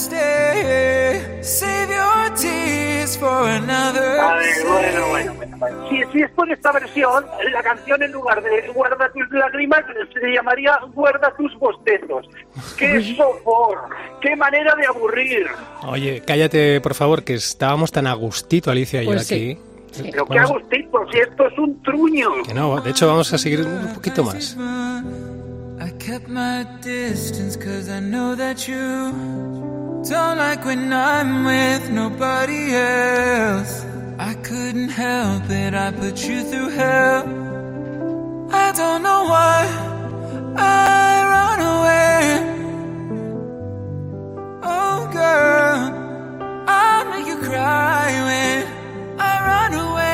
stay. 0.00 1.38
Save 1.42 1.90
your 1.90 2.36
tears 2.36 3.16
for 3.16 3.48
another. 3.48 4.16
A 4.16 5.49
Si, 5.88 6.02
si 6.12 6.22
es 6.22 6.30
por 6.30 6.50
esta 6.50 6.72
versión, 6.72 7.24
la 7.52 7.62
canción 7.62 8.02
en 8.02 8.12
lugar 8.12 8.42
de 8.42 8.68
Guarda 8.74 9.10
tus 9.12 9.30
lágrimas 9.30 9.82
se 10.12 10.32
llamaría 10.32 10.78
Guarda 10.94 11.34
tus 11.36 11.54
bostezos. 11.58 12.26
¡Qué 12.78 13.14
sopor! 13.16 13.78
¡Qué 14.22 14.34
manera 14.36 14.74
de 14.76 14.86
aburrir! 14.86 15.46
Oye, 15.86 16.22
cállate, 16.26 16.80
por 16.80 16.94
favor, 16.94 17.24
que 17.24 17.34
estábamos 17.34 17.92
tan 17.92 18.06
a 18.06 18.14
gustito, 18.14 18.70
Alicia 18.70 19.02
y 19.02 19.06
yo 19.06 19.12
Pues 19.12 19.26
sí. 19.26 19.58
aquí. 19.92 20.10
Pero 20.10 20.24
qué 20.26 20.34
Vamos- 20.38 20.50
agustito, 20.52 21.06
si 21.12 21.18
esto 21.18 21.46
es 21.48 21.58
un 21.58 21.82
truño. 21.82 22.30
que 22.46 22.54
no, 22.54 22.80
de 22.80 22.90
hecho 22.90 23.06
vamos 23.08 23.32
a 23.32 23.38
seguir 23.38 23.60
un 23.62 23.92
poquito 23.94 24.22
más. 24.24 24.56
I 25.82 25.90
kept 25.98 26.28
my 26.28 26.64
distance 26.82 27.58
cause 27.58 27.88
I 27.90 28.00
know 28.00 28.36
that 28.36 28.56
you 28.68 28.76
don't 30.08 30.36
like 30.38 30.64
when 30.64 30.92
I'm 30.92 31.44
with 31.44 31.90
nobody 31.90 32.74
else. 32.74 33.84
I 34.22 34.34
couldn't 34.34 34.90
help 34.90 35.48
it, 35.48 35.72
I 35.72 35.92
put 35.92 36.28
you 36.28 36.42
through 36.44 36.68
hell. 36.68 37.22
I 38.52 38.70
don't 38.72 39.02
know 39.02 39.24
why 39.24 39.66
I 40.58 41.24
run 41.34 41.60
away. 41.74 42.20
Oh 44.62 45.08
girl, 45.10 45.80
I'll 46.68 47.06
make 47.08 47.26
you 47.28 47.38
cry 47.38 48.12
when 48.28 48.66
I 49.18 49.32
run 49.50 49.72
away. 49.88 50.12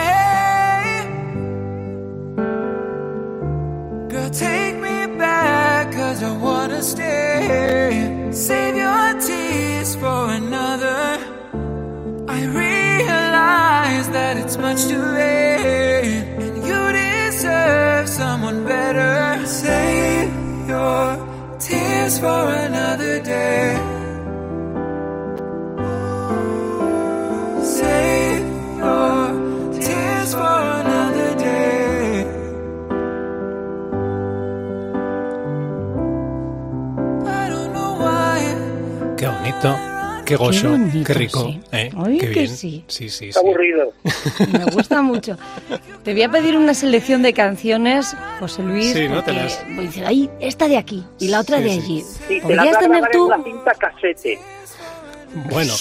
Girl, 4.09 4.31
take 4.31 4.77
me 4.77 5.07
back, 5.19 5.91
cause 5.93 6.23
I 6.23 6.31
wanna 6.37 6.81
stay. 6.81 8.31
Save 8.31 8.77
your 8.77 9.21
tears 9.21 9.97
for 9.97 10.31
another. 10.31 11.36
Realize 13.87 14.09
that 14.11 14.37
it's 14.37 14.57
much 14.57 14.83
too 14.87 15.01
late. 15.01 16.25
And 16.43 16.57
you 16.67 16.81
deserve 16.93 18.09
someone 18.09 18.65
better. 18.65 19.47
Save 19.47 20.29
your 20.69 21.57
tears 21.61 22.19
for 22.19 22.49
another 22.67 23.23
day. 23.23 23.96
Qué 40.27 40.37
gozo, 40.37 40.63
qué, 40.63 40.69
bonito, 40.69 41.15
rico. 41.15 41.47
sí. 41.49 41.61
¿eh? 41.73 41.91
Ay, 41.97 42.19
qué 42.19 42.27
que 42.33 42.41
bien. 42.41 42.57
sí. 42.57 42.85
Sí, 42.89 43.09
sí, 43.09 43.29
Está 43.29 43.41
sí. 43.41 43.47
aburrido. 43.47 43.93
Me 44.53 44.65
gusta 44.67 45.01
mucho. 45.03 45.39
Te 46.05 46.13
voy 46.13 46.23
a 46.23 46.31
pedir 46.31 46.57
una 46.57 46.75
selección 46.75 47.23
de 47.23 47.33
canciones, 47.33 48.15
José 48.41 48.63
Luis, 48.63 48.93
Sí, 48.93 49.09
¿no? 49.09 49.25
Te 49.25 49.33
las- 49.33 49.65
voy 49.71 49.79
a 49.79 49.89
decir, 49.89 50.05
ay, 50.07 50.31
esta 50.41 50.69
de 50.69 50.77
aquí 50.77 51.03
y 51.19 51.29
la 51.29 51.41
otra 51.41 51.59
Sí, 51.59 51.65
de 51.65 51.71
allí. 51.71 52.01
Sí, 52.03 52.19
te 52.29 52.35
la 52.37 52.43
¿Podrías 52.43 52.79
tener 52.79 53.05
tú? 53.13 53.25
en 53.33 53.39
la 53.39 53.45
cinta 53.45 53.73
casete. 53.73 54.39
Bueno, 55.51 55.73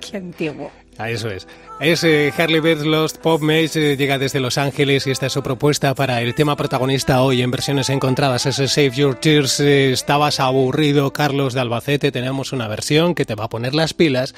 Qué 0.00 0.16
antiguo. 0.16 0.70
a 0.98 1.10
eso 1.10 1.28
es. 1.30 1.46
Es 1.80 2.02
eh, 2.04 2.32
Harley 2.38 2.60
Bird 2.60 2.84
Lost 2.86 3.18
Pop 3.18 3.42
Maze, 3.42 3.92
eh, 3.92 3.96
llega 3.96 4.16
desde 4.16 4.40
Los 4.40 4.56
Ángeles 4.58 5.06
y 5.06 5.10
esta 5.10 5.26
es 5.26 5.32
su 5.32 5.42
propuesta 5.42 5.94
para 5.94 6.22
el 6.22 6.34
tema 6.34 6.56
protagonista 6.56 7.20
hoy 7.20 7.42
en 7.42 7.50
versiones 7.50 7.90
encontradas. 7.90 8.46
Ese 8.46 8.68
Save 8.68 8.92
Your 8.92 9.16
Tears. 9.16 9.60
Eh, 9.60 9.92
estabas 9.92 10.40
aburrido, 10.40 11.12
Carlos 11.12 11.52
de 11.52 11.60
Albacete. 11.60 12.12
Tenemos 12.12 12.52
una 12.52 12.68
versión 12.68 13.14
que 13.14 13.24
te 13.26 13.34
va 13.34 13.44
a 13.44 13.48
poner 13.48 13.74
las 13.74 13.92
pilas. 13.92 14.34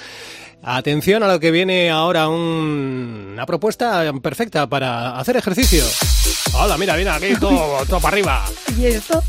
Atención 0.62 1.23
a 1.23 1.28
lo 1.28 1.38
que 1.38 1.50
viene 1.52 1.90
ahora, 1.90 2.28
un- 2.28 3.31
una 3.35 3.47
propuesta 3.47 4.11
perfecta 4.23 4.66
para 4.66 5.16
hacer 5.19 5.37
ejercicio. 5.37 5.85
Hola, 6.55 6.76
mira, 6.78 6.97
mira, 6.97 7.16
aquí 7.16 7.35
todo, 7.38 7.85
todo 7.88 8.00
para 8.00 8.14
arriba. 8.14 8.45
¿Y 8.78 8.87
esto? 8.87 9.23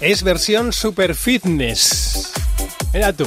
Es 0.00 0.22
versión 0.22 0.72
super 0.72 1.14
fitness. 1.14 2.30
Mira 2.92 3.12
tú. 3.12 3.26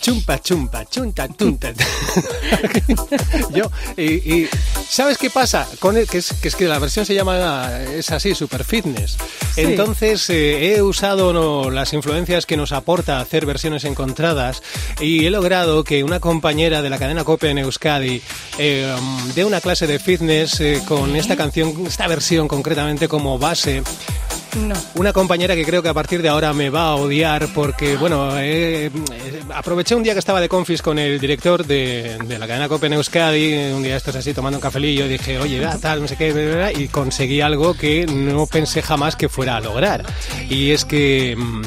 Chumpa, 0.00 0.40
chumpa, 0.40 0.84
chunta, 0.86 1.28
tunta. 1.28 1.72
Yo, 3.54 3.70
y, 3.96 4.02
y 4.04 4.48
¿sabes 4.88 5.18
qué 5.18 5.30
pasa? 5.30 5.68
Con 5.78 5.96
el, 5.96 6.06
que, 6.06 6.18
es, 6.18 6.32
que 6.40 6.48
es 6.48 6.56
que 6.56 6.66
la 6.66 6.78
versión 6.78 7.04
se 7.04 7.14
llama, 7.14 7.80
es 7.82 8.10
así, 8.10 8.34
super 8.34 8.64
fitness. 8.64 9.16
Entonces 9.56 10.28
eh, 10.30 10.74
he 10.74 10.82
usado 10.82 11.32
no, 11.32 11.70
las 11.70 11.92
influencias 11.92 12.46
que 12.46 12.56
nos 12.56 12.72
aporta 12.72 13.20
hacer 13.20 13.44
versiones 13.46 13.84
encontradas 13.84 14.62
y 15.00 15.26
he 15.26 15.30
logrado 15.30 15.84
que 15.84 16.04
una 16.04 16.20
compañera 16.20 16.82
de 16.82 16.90
la 16.90 16.98
cadena 16.98 17.24
Cope 17.24 17.50
en 17.50 17.58
Euskadi 17.58 18.22
eh, 18.58 18.94
dé 19.34 19.44
una 19.44 19.60
clase 19.60 19.86
de 19.86 19.98
fitness 19.98 20.60
eh, 20.60 20.82
con 20.86 21.16
esta 21.16 21.36
canción, 21.36 21.86
esta 21.86 22.06
versión 22.06 22.48
concretamente 22.48 23.08
como 23.08 23.38
base. 23.38 23.82
No. 24.66 24.74
Una 24.94 25.12
compañera 25.12 25.54
que 25.54 25.64
creo 25.64 25.82
que 25.82 25.88
a 25.88 25.94
partir 25.94 26.22
de 26.22 26.28
ahora 26.28 26.52
me 26.52 26.70
va 26.70 26.88
a 26.88 26.94
odiar 26.96 27.48
porque, 27.54 27.96
bueno, 27.96 28.38
eh, 28.38 28.86
eh, 28.86 28.90
aproveché 29.54 29.94
un 29.94 30.02
día 30.02 30.14
que 30.14 30.18
estaba 30.18 30.40
de 30.40 30.48
confis 30.48 30.82
con 30.82 30.98
el 30.98 31.20
director 31.20 31.64
de, 31.64 32.18
de 32.24 32.38
la 32.38 32.46
cadena 32.46 32.68
Copen 32.68 32.94
Euskadi, 32.94 33.72
un 33.72 33.82
día 33.82 33.96
estos 33.96 34.16
así 34.16 34.34
tomando 34.34 34.58
un 34.58 34.62
cafelillo, 34.62 35.06
dije, 35.06 35.38
oye, 35.38 35.64
tal, 35.80 36.00
no 36.02 36.08
sé 36.08 36.16
qué, 36.16 36.72
y 36.76 36.88
conseguí 36.88 37.40
algo 37.40 37.74
que 37.74 38.06
no 38.06 38.46
pensé 38.46 38.82
jamás 38.82 39.16
que 39.16 39.28
fuera 39.28 39.56
a 39.56 39.60
lograr. 39.60 40.04
Y 40.48 40.70
es 40.70 40.84
que... 40.84 41.36
mm, 41.36 41.62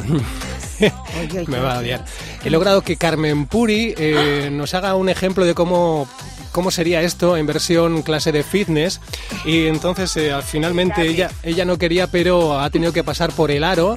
me 1.48 1.60
va 1.60 1.76
a 1.76 1.80
odiar. 1.80 2.06
He 2.44 2.50
logrado 2.50 2.82
que 2.82 2.98
Carmen 2.98 3.46
Puri 3.46 3.94
eh, 3.98 4.50
nos 4.52 4.74
haga 4.74 4.96
un 4.96 5.10
ejemplo 5.10 5.46
de 5.46 5.54
cómo 5.54 6.08
cómo 6.52 6.72
sería 6.72 7.02
esto 7.02 7.38
en 7.38 7.46
versión 7.46 8.02
clase 8.02 8.32
de 8.32 8.44
fitness 8.44 9.00
y 9.46 9.68
entonces 9.68 10.16
eh, 10.18 10.34
finalmente 10.46 11.08
ella 11.08 11.30
ella 11.44 11.66
no 11.66 11.78
quería 11.78 12.08
pero 12.08 12.60
ha 12.60 12.70
tenido 12.70 12.94
que 12.94 13.04
pasar 13.04 13.32
por 13.32 13.52
el 13.52 13.64
aro 13.64 13.96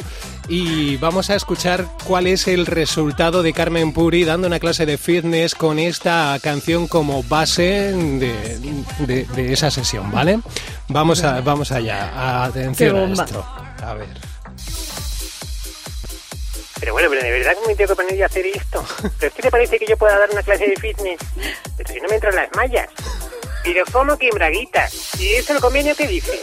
y 0.48 0.96
vamos 0.98 1.30
a 1.30 1.36
escuchar 1.36 1.86
cuál 2.04 2.26
es 2.26 2.46
el 2.48 2.66
resultado 2.66 3.42
de 3.42 3.52
Carmen 3.54 3.92
Puri 3.92 4.24
dando 4.24 4.46
una 4.46 4.58
clase 4.60 4.84
de 4.84 4.98
fitness 4.98 5.54
con 5.54 5.78
esta 5.78 6.38
canción 6.42 6.86
como 6.86 7.22
base 7.22 7.92
de, 7.92 8.58
de- 9.06 9.24
de 9.24 9.52
esa 9.52 9.70
sesión, 9.70 10.10
¿vale? 10.10 10.40
Vamos 10.88 11.22
a 11.24 11.40
vamos 11.40 11.72
allá. 11.72 12.44
Atención 12.44 12.96
a 12.96 13.24
esto. 13.24 13.44
A 13.82 13.94
ver. 13.94 14.33
Pero 16.84 16.92
bueno, 16.92 17.08
pero 17.08 17.22
de 17.22 17.30
verdad 17.30 17.56
que 17.56 17.66
me 17.66 17.74
tengo 17.74 17.88
que 17.88 17.96
poner 17.96 18.14
yo 18.14 18.24
a 18.24 18.26
hacer 18.26 18.46
esto. 18.46 18.84
¿Pero 19.18 19.28
es 19.28 19.32
que 19.32 19.40
te 19.40 19.50
parece 19.50 19.78
que 19.78 19.86
yo 19.86 19.96
pueda 19.96 20.18
dar 20.18 20.28
una 20.30 20.42
clase 20.42 20.66
de 20.66 20.76
fitness? 20.76 21.18
Pero 21.78 21.94
si 21.94 21.98
no 21.98 22.08
me 22.10 22.16
entran 22.16 22.34
las 22.34 22.54
mallas. 22.54 22.90
Pero 23.62 23.84
¿cómo 23.90 24.18
que 24.18 24.28
en 24.28 24.34
braguitas? 24.34 25.18
¿Y 25.18 25.32
eso 25.32 25.54
el 25.54 25.62
convenio 25.62 25.96
qué 25.96 26.06
dice? 26.06 26.38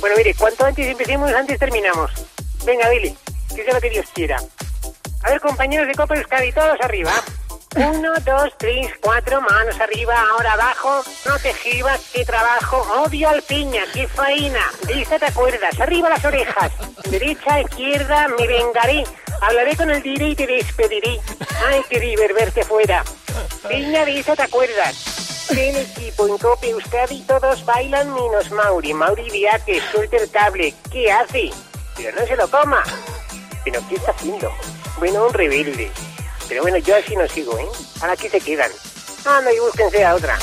Bueno, 0.00 0.16
mire, 0.16 0.32
cuanto 0.32 0.64
antes 0.64 0.86
empecemos, 0.86 1.30
antes 1.34 1.58
terminamos. 1.58 2.10
Venga, 2.64 2.88
Billy, 2.88 3.14
que 3.54 3.62
sea 3.62 3.74
lo 3.74 3.80
que 3.82 3.90
Dios 3.90 4.06
quiera. 4.14 4.42
A 5.22 5.30
ver, 5.30 5.40
compañeros 5.42 5.86
de 5.86 5.94
Copa 5.96 6.16
Euskadi, 6.16 6.52
todos 6.52 6.80
arriba. 6.80 7.12
Uno, 7.76 8.12
dos, 8.24 8.52
tres, 8.58 8.90
cuatro, 9.00 9.40
manos 9.40 9.78
arriba, 9.78 10.14
ahora 10.32 10.54
abajo. 10.54 11.04
No 11.26 11.38
te 11.38 11.54
gibas, 11.54 12.00
qué 12.12 12.24
trabajo. 12.24 12.78
Odio 13.04 13.28
al 13.28 13.42
piña, 13.42 13.82
qué 13.92 14.08
faena. 14.08 14.72
De 14.86 15.02
esta 15.02 15.20
te 15.20 15.26
acuerdas. 15.26 15.78
Arriba 15.78 16.08
las 16.08 16.24
orejas. 16.24 16.72
Derecha, 17.08 17.60
izquierda, 17.60 18.26
me 18.36 18.46
vengaré. 18.46 19.04
Hablaré 19.40 19.76
con 19.76 19.90
el 19.90 20.02
dire 20.02 20.30
y 20.30 20.34
te 20.34 20.48
despediré. 20.48 21.20
Ay, 21.64 21.82
qué 21.88 22.00
diver 22.00 22.34
fuera. 22.64 23.04
Piña, 23.68 24.04
de 24.04 24.22
te 24.22 24.42
acuerdas. 24.42 25.48
El 25.50 25.76
equipo 25.76 26.26
en 26.26 26.38
Copa 26.38 26.66
Euskadi 26.66 27.22
todos 27.22 27.64
bailan 27.64 28.12
menos 28.12 28.50
Mauri. 28.50 28.94
Mauri 28.94 29.30
Viaque, 29.30 29.80
suelta 29.92 30.16
el 30.16 30.30
cable. 30.30 30.74
¿Qué 30.90 31.10
hace? 31.12 31.50
Pero 31.96 32.20
no 32.20 32.26
se 32.26 32.36
lo 32.36 32.50
coma. 32.50 32.82
¿Pero 33.64 33.80
qué 33.88 33.94
está 33.94 34.10
haciendo? 34.10 34.52
Bueno, 34.98 35.26
un 35.26 35.32
rebelde. 35.32 35.90
Pero 36.50 36.62
bueno, 36.62 36.78
yo 36.78 36.96
así 36.96 37.14
no 37.14 37.28
sigo, 37.28 37.56
¿eh? 37.60 37.66
Ahora 38.00 38.14
aquí 38.14 38.28
se 38.28 38.40
quedan. 38.40 38.70
Anda 39.24 39.52
y 39.54 39.58
búsquense 39.60 40.04
a 40.04 40.16
otra. 40.16 40.36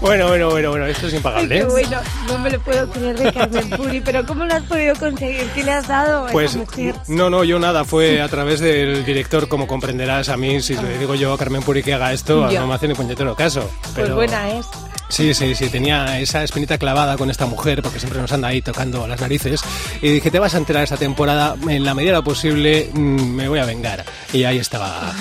Bueno, 0.00 0.28
bueno, 0.28 0.48
bueno, 0.50 0.70
bueno, 0.70 0.86
esto 0.86 1.08
es 1.08 1.12
impagable. 1.14 1.56
Qué 1.56 1.60
¿eh? 1.60 1.64
bueno, 1.66 2.00
no 2.26 2.38
me 2.38 2.50
lo 2.50 2.60
puedo 2.60 2.88
creer 2.90 3.18
de 3.18 3.32
Carmen 3.34 3.70
Puri, 3.70 4.00
pero 4.00 4.24
¿cómo 4.26 4.46
lo 4.46 4.54
has 4.54 4.62
podido 4.62 4.94
conseguir? 4.96 5.46
¿Qué 5.54 5.62
le 5.62 5.72
has 5.72 5.86
dado 5.86 6.26
a 6.26 6.30
Pues 6.30 6.52
esa 6.52 6.58
mujer? 6.60 6.94
no, 7.06 7.28
no, 7.28 7.44
yo 7.44 7.58
nada, 7.58 7.84
fue 7.84 8.22
a 8.22 8.28
través 8.28 8.60
del 8.60 9.04
director, 9.04 9.46
como 9.46 9.66
comprenderás 9.66 10.30
a 10.30 10.36
mí, 10.38 10.60
si 10.62 10.74
le 10.74 10.98
digo 10.98 11.14
yo 11.14 11.34
a 11.34 11.38
Carmen 11.38 11.62
Puri 11.62 11.82
que 11.82 11.92
haga 11.92 12.14
esto, 12.14 12.50
no 12.50 12.66
me 12.66 12.74
hace 12.74 12.88
ni 12.88 12.94
puñetero 12.94 13.36
caso. 13.36 13.70
Pues 13.82 13.92
Pero 13.94 14.14
buena 14.14 14.50
es. 14.58 14.66
Sí, 15.12 15.34
sí, 15.34 15.54
sí, 15.54 15.68
tenía 15.68 16.18
esa 16.20 16.42
espinita 16.42 16.78
clavada 16.78 17.18
con 17.18 17.30
esta 17.30 17.44
mujer, 17.44 17.82
porque 17.82 17.98
siempre 18.00 18.18
nos 18.18 18.32
anda 18.32 18.48
ahí 18.48 18.62
tocando 18.62 19.06
las 19.06 19.20
narices, 19.20 19.60
y 20.00 20.08
dije, 20.08 20.30
te 20.30 20.38
vas 20.38 20.54
a 20.54 20.56
enterar 20.56 20.84
esta 20.84 20.96
temporada, 20.96 21.54
en 21.68 21.84
la 21.84 21.92
medida 21.92 22.12
de 22.12 22.16
lo 22.16 22.24
posible, 22.24 22.88
mm, 22.94 23.34
me 23.34 23.46
voy 23.46 23.58
a 23.58 23.66
vengar. 23.66 24.02
Y 24.32 24.44
ahí 24.44 24.56
estaba 24.56 25.12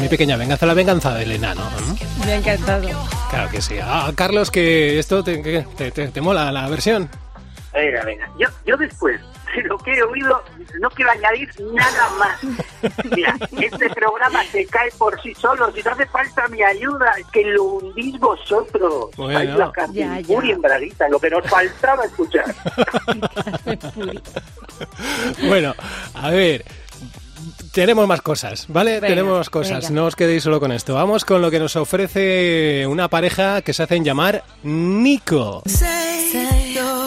mi 0.00 0.06
pequeña 0.08 0.36
venganza, 0.36 0.66
la 0.66 0.74
venganza 0.74 1.14
del 1.14 1.32
enano. 1.32 1.62
¿no? 1.88 2.24
Me 2.24 2.32
ha 2.32 2.36
encantado. 2.36 2.88
Claro 3.28 3.50
que 3.50 3.60
sí. 3.60 3.74
Ah, 3.82 4.12
Carlos, 4.14 4.52
que 4.52 5.00
esto 5.00 5.24
te, 5.24 5.38
te, 5.76 5.90
te- 5.90 6.08
te 6.08 6.20
mola 6.20 6.52
la 6.52 6.68
versión. 6.68 7.08
Venga, 7.74 8.04
venga. 8.04 8.28
Yo, 8.38 8.46
yo 8.64 8.76
después 8.76 9.20
de 9.20 9.26
lo 9.64 9.78
que 9.78 9.92
he 9.92 10.02
oído, 10.02 10.42
no 10.80 10.90
quiero 10.90 11.10
añadir 11.10 11.48
nada 11.72 12.10
más. 12.18 12.38
Mira, 13.14 13.36
este 13.60 13.90
programa 13.90 14.44
se 14.44 14.66
cae 14.66 14.90
por 14.98 15.20
sí 15.22 15.34
solo. 15.34 15.72
Si 15.72 15.82
no 15.82 15.90
hace 15.90 16.06
falta 16.06 16.48
mi 16.48 16.62
ayuda, 16.62 17.12
que 17.32 17.44
lo 17.44 17.64
hundís 17.64 18.18
vosotros. 18.18 19.10
Bueno. 19.16 19.38
Hay 19.38 19.46
la 19.48 19.72
Ya, 19.92 20.20
ya. 20.20 20.38
En 20.50 20.60
braguita, 20.60 21.08
lo 21.08 21.18
que 21.18 21.30
nos 21.30 21.46
faltaba 21.48 22.04
escuchar. 22.04 22.44
Bueno, 25.46 25.74
a 26.14 26.30
ver. 26.30 26.64
Tenemos 27.72 28.06
más 28.08 28.22
cosas, 28.22 28.66
¿vale? 28.68 28.94
Venga, 28.94 29.08
Tenemos 29.08 29.38
más 29.38 29.50
cosas. 29.50 29.88
venga. 29.88 30.00
No 30.00 30.06
os 30.06 30.16
quedéis 30.16 30.42
solo 30.42 30.58
con 30.58 30.72
esto. 30.72 30.94
Vamos 30.94 31.24
con 31.24 31.40
lo 31.40 31.50
que 31.50 31.58
nos 31.60 31.76
ofrece 31.76 32.86
una 32.86 33.08
pareja 33.08 33.62
que 33.62 33.72
se 33.72 33.82
hacen 33.82 34.04
llamar 34.04 34.42
Nico. 34.62 35.62
Save 35.66 36.72
your 36.74 36.99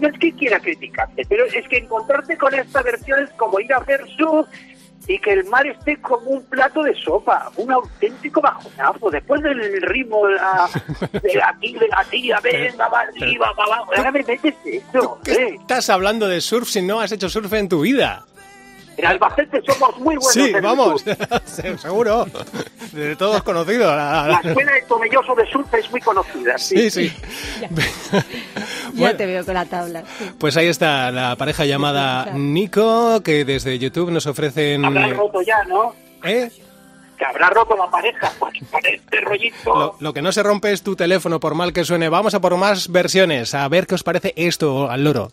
no 0.00 0.08
es 0.08 0.18
que 0.18 0.32
quiera 0.34 0.60
criticarte, 0.60 1.22
pero 1.28 1.44
es 1.46 1.66
que 1.68 1.78
encontrarte 1.78 2.36
con 2.36 2.54
esta 2.54 2.82
versión 2.82 3.22
es 3.22 3.30
como 3.30 3.58
ir 3.60 3.72
a 3.72 3.78
hacer 3.78 4.04
surf 4.16 4.48
y 5.08 5.18
que 5.18 5.32
el 5.32 5.44
mar 5.46 5.66
esté 5.66 5.96
como 6.00 6.30
un 6.30 6.44
plato 6.44 6.82
de 6.82 6.94
sopa, 6.94 7.50
un 7.56 7.72
auténtico 7.72 8.40
bajonazo. 8.40 9.10
Después 9.10 9.42
del 9.42 9.80
ritmo 9.82 10.26
de, 10.28 10.34
la, 10.34 10.68
de 11.22 11.42
aquí, 11.42 11.72
de 11.72 11.88
la 11.88 12.04
tía, 12.04 12.38
venga, 12.42 12.86
va 12.88 13.00
arriba, 13.00 13.52
va 13.58 13.64
abajo. 13.64 13.90
Ahora 13.96 14.12
me 14.12 14.22
metes 14.22 14.54
eso, 14.64 15.18
¿Qué 15.24 15.32
eh. 15.32 15.56
estás 15.60 15.88
hablando 15.90 16.28
de 16.28 16.40
surf 16.40 16.68
si 16.68 16.82
no 16.82 17.00
has 17.00 17.10
hecho 17.12 17.28
surf 17.28 17.52
en 17.54 17.68
tu 17.68 17.80
vida? 17.80 18.24
En 18.96 19.06
Albacete 19.06 19.62
somos 19.66 19.96
muy 20.00 20.16
buenos. 20.16 20.32
Sí, 20.34 20.50
en 20.50 20.56
el 20.56 20.62
vamos, 20.62 21.02
seguro. 21.80 22.26
De 22.92 23.16
todos 23.16 23.42
conocidos. 23.42 23.86
La- 23.96 24.26
La 24.26 24.40
la- 24.42 24.50
escuela 24.50 24.72
de 24.72 24.82
Tomelloso 24.82 25.34
de 25.34 25.46
surf 25.50 25.72
es 25.74 25.90
muy 25.90 26.00
conocida. 26.02 26.58
Sí, 26.58 26.90
sí. 26.90 27.10
Bueno. 28.94 29.16
te 29.16 29.26
veo 29.26 29.44
con 29.44 29.54
la 29.54 29.64
tabla. 29.66 30.02
sí. 30.18 30.30
Pues 30.38 30.56
ahí 30.56 30.66
está 30.68 31.10
la 31.10 31.36
pareja 31.36 31.64
llamada 31.64 32.26
Nico, 32.34 33.22
que 33.22 33.44
desde 33.44 33.78
YouTube 33.78 34.10
nos 34.10 34.26
ofrecen... 34.26 34.84
Habrá 34.84 35.08
roto 35.08 35.42
ya, 35.42 35.62
¿no? 35.64 35.94
¿Eh? 36.24 36.50
Que 37.18 37.24
habrá 37.24 37.50
roto 37.50 37.76
la 37.76 37.90
pareja. 37.90 38.32
Pues 38.38 38.54
con 38.70 38.80
este 38.86 39.20
rollito. 39.20 39.74
Lo, 39.74 39.96
lo 40.00 40.12
que 40.14 40.22
no 40.22 40.32
se 40.32 40.42
rompe 40.42 40.72
es 40.72 40.82
tu 40.82 40.96
teléfono, 40.96 41.38
por 41.40 41.54
mal 41.54 41.72
que 41.72 41.84
suene. 41.84 42.08
Vamos 42.08 42.34
a 42.34 42.40
por 42.40 42.56
más 42.56 42.88
versiones, 42.90 43.54
a 43.54 43.68
ver 43.68 43.86
qué 43.86 43.94
os 43.94 44.02
parece 44.02 44.32
esto 44.36 44.90
al 44.90 45.04
loro. 45.04 45.30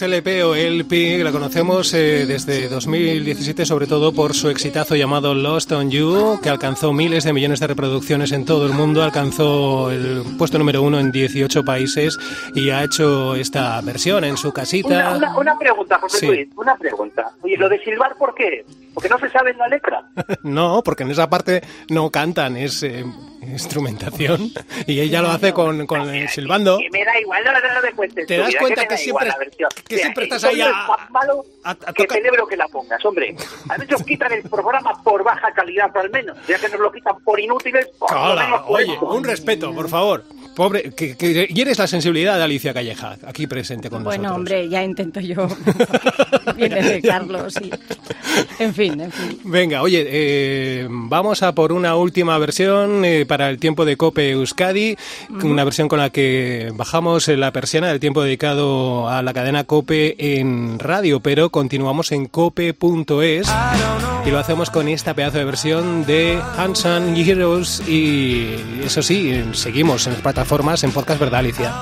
Like 0.00 0.16
a 0.18 0.32
SLP 0.32 0.44
o 0.44 0.54
LP, 0.54 1.22
la 1.22 1.30
conocemos 1.32 1.92
eh, 1.94 2.26
desde 2.26 2.68
2017 2.68 3.64
sobre 3.66 3.86
todo 3.86 4.12
por 4.12 4.34
su 4.34 4.48
exitazo 4.48 4.96
llamado 4.96 5.34
Lost 5.34 5.72
on 5.72 5.90
You, 5.90 6.40
que 6.42 6.48
alcanzó 6.48 6.92
miles 6.92 7.24
de 7.24 7.32
millones 7.32 7.60
de 7.60 7.66
reproducciones 7.66 8.32
en 8.32 8.44
todo 8.44 8.66
el 8.66 8.72
mundo, 8.72 9.02
alcanzó 9.02 9.90
el 9.90 10.22
puesto 10.38 10.58
número 10.58 10.82
uno 10.82 10.98
en 10.98 11.12
18 11.12 11.64
países 11.64 12.18
y 12.54 12.70
ha 12.70 12.82
hecho 12.84 13.34
esta 13.34 13.80
versión 13.82 14.24
en 14.24 14.36
su 14.36 14.48
Una, 14.48 14.54
casita. 14.54 15.14
una, 15.16 15.36
una 15.38 15.58
pregunta, 15.58 15.98
José 16.00 16.18
Sí. 16.18 16.26
Luis, 16.26 16.48
una 16.56 16.76
pregunta. 16.76 17.30
Oye, 17.42 17.56
lo 17.56 17.68
de 17.68 17.78
silbar, 17.82 18.16
¿por 18.16 18.34
qué? 18.34 18.64
Porque 18.94 19.08
no 19.08 19.18
se 19.18 19.28
sabe 19.30 19.50
en 19.50 19.58
la 19.58 19.68
letra. 19.68 20.02
No, 20.42 20.82
porque 20.84 21.02
en 21.02 21.10
esa 21.10 21.28
parte 21.28 21.62
no 21.90 22.10
cantan, 22.10 22.56
es 22.56 22.82
eh, 22.82 23.04
instrumentación 23.42 24.50
y 24.86 25.00
ella 25.00 25.22
lo 25.22 25.30
hace 25.30 25.52
con, 25.52 25.86
con 25.86 26.08
el 26.14 26.28
silbando. 26.28 26.78
Que 26.78 26.90
me 26.90 27.04
da 27.04 27.18
igual, 27.18 27.42
no, 27.44 27.52
no, 27.52 27.58
no 27.74 27.82
me 27.82 27.92
cuentes. 27.92 28.26
¿Te 28.26 28.38
das 28.38 28.54
cuenta 28.58 28.82
que 28.82 28.88
da 28.94 28.96
siempre- 28.96 29.28
igual 29.28 29.72
que 29.88 29.96
siempre 29.98 30.24
estás 30.24 30.44
ahí 30.44 30.60
a- 30.60 30.70
más 30.70 31.10
malo 31.10 31.44
a- 31.64 31.70
a 31.70 31.92
que 31.92 32.06
celebro 32.06 32.46
que 32.46 32.56
la 32.56 32.68
pongas, 32.68 33.04
hombre. 33.04 33.34
A 33.68 33.76
veces 33.78 34.02
quitan 34.06 34.32
el 34.32 34.42
programa 34.42 35.02
por 35.02 35.24
baja 35.24 35.50
calidad, 35.52 35.90
al 35.96 36.10
menos. 36.10 36.36
Ya 36.46 36.58
que 36.58 36.68
nos 36.68 36.80
lo 36.80 36.92
quitan 36.92 37.16
por 37.24 37.40
inútiles, 37.40 37.88
por 37.98 38.12
menos 38.36 38.62
por 38.62 38.80
oye, 38.80 38.92
esto. 38.92 39.06
un 39.06 39.24
respeto, 39.24 39.74
por 39.74 39.88
favor. 39.88 40.24
Pobre, 40.54 40.92
que, 40.92 41.16
que 41.16 41.46
hieres 41.46 41.78
la 41.78 41.86
sensibilidad 41.88 42.36
de 42.38 42.44
Alicia 42.44 42.72
Calleja, 42.72 43.16
aquí 43.26 43.46
presente 43.48 43.90
con 43.90 44.04
Bueno, 44.04 44.22
nosotros. 44.24 44.38
hombre, 44.38 44.68
ya 44.68 44.84
intento 44.84 45.18
yo. 45.20 45.48
Viene 46.56 46.80
de 46.82 47.02
Carlos, 47.02 47.54
sí. 47.54 47.70
En 48.60 48.72
fin, 48.72 49.00
en 49.00 49.10
fin. 49.10 49.38
Venga, 49.44 49.82
oye, 49.82 50.04
eh, 50.06 50.86
vamos 50.88 51.42
a 51.42 51.54
por 51.54 51.72
una 51.72 51.96
última 51.96 52.38
versión 52.38 53.04
eh, 53.04 53.26
para 53.26 53.50
el 53.50 53.58
tiempo 53.58 53.84
de 53.84 53.96
Cope 53.96 54.30
Euskadi, 54.30 54.96
una 55.42 55.64
versión 55.64 55.88
con 55.88 55.98
la 55.98 56.10
que 56.10 56.70
bajamos 56.74 57.26
la 57.28 57.50
persiana 57.52 57.88
del 57.88 57.98
tiempo 57.98 58.22
dedicado 58.22 59.08
a 59.08 59.22
la 59.22 59.32
cadena 59.34 59.64
Cope 59.64 60.38
en 60.38 60.78
radio, 60.78 61.18
pero 61.20 61.50
continuamos 61.50 62.12
en 62.12 62.26
cope.es 62.26 63.48
y 64.26 64.30
lo 64.30 64.38
hacemos 64.38 64.70
con 64.70 64.88
esta 64.88 65.14
pedazo 65.14 65.38
de 65.38 65.44
versión 65.44 66.06
de 66.06 66.40
Hanson 66.56 67.16
Heroes 67.16 67.82
y 67.88 68.54
eso 68.84 69.02
sí, 69.02 69.42
seguimos 69.52 70.06
en 70.06 70.12
las 70.14 70.22
plataformas 70.22 70.43
en 70.84 70.92
Podcast 70.92 71.20
Verdad, 71.20 71.40
Alicia. 71.40 71.72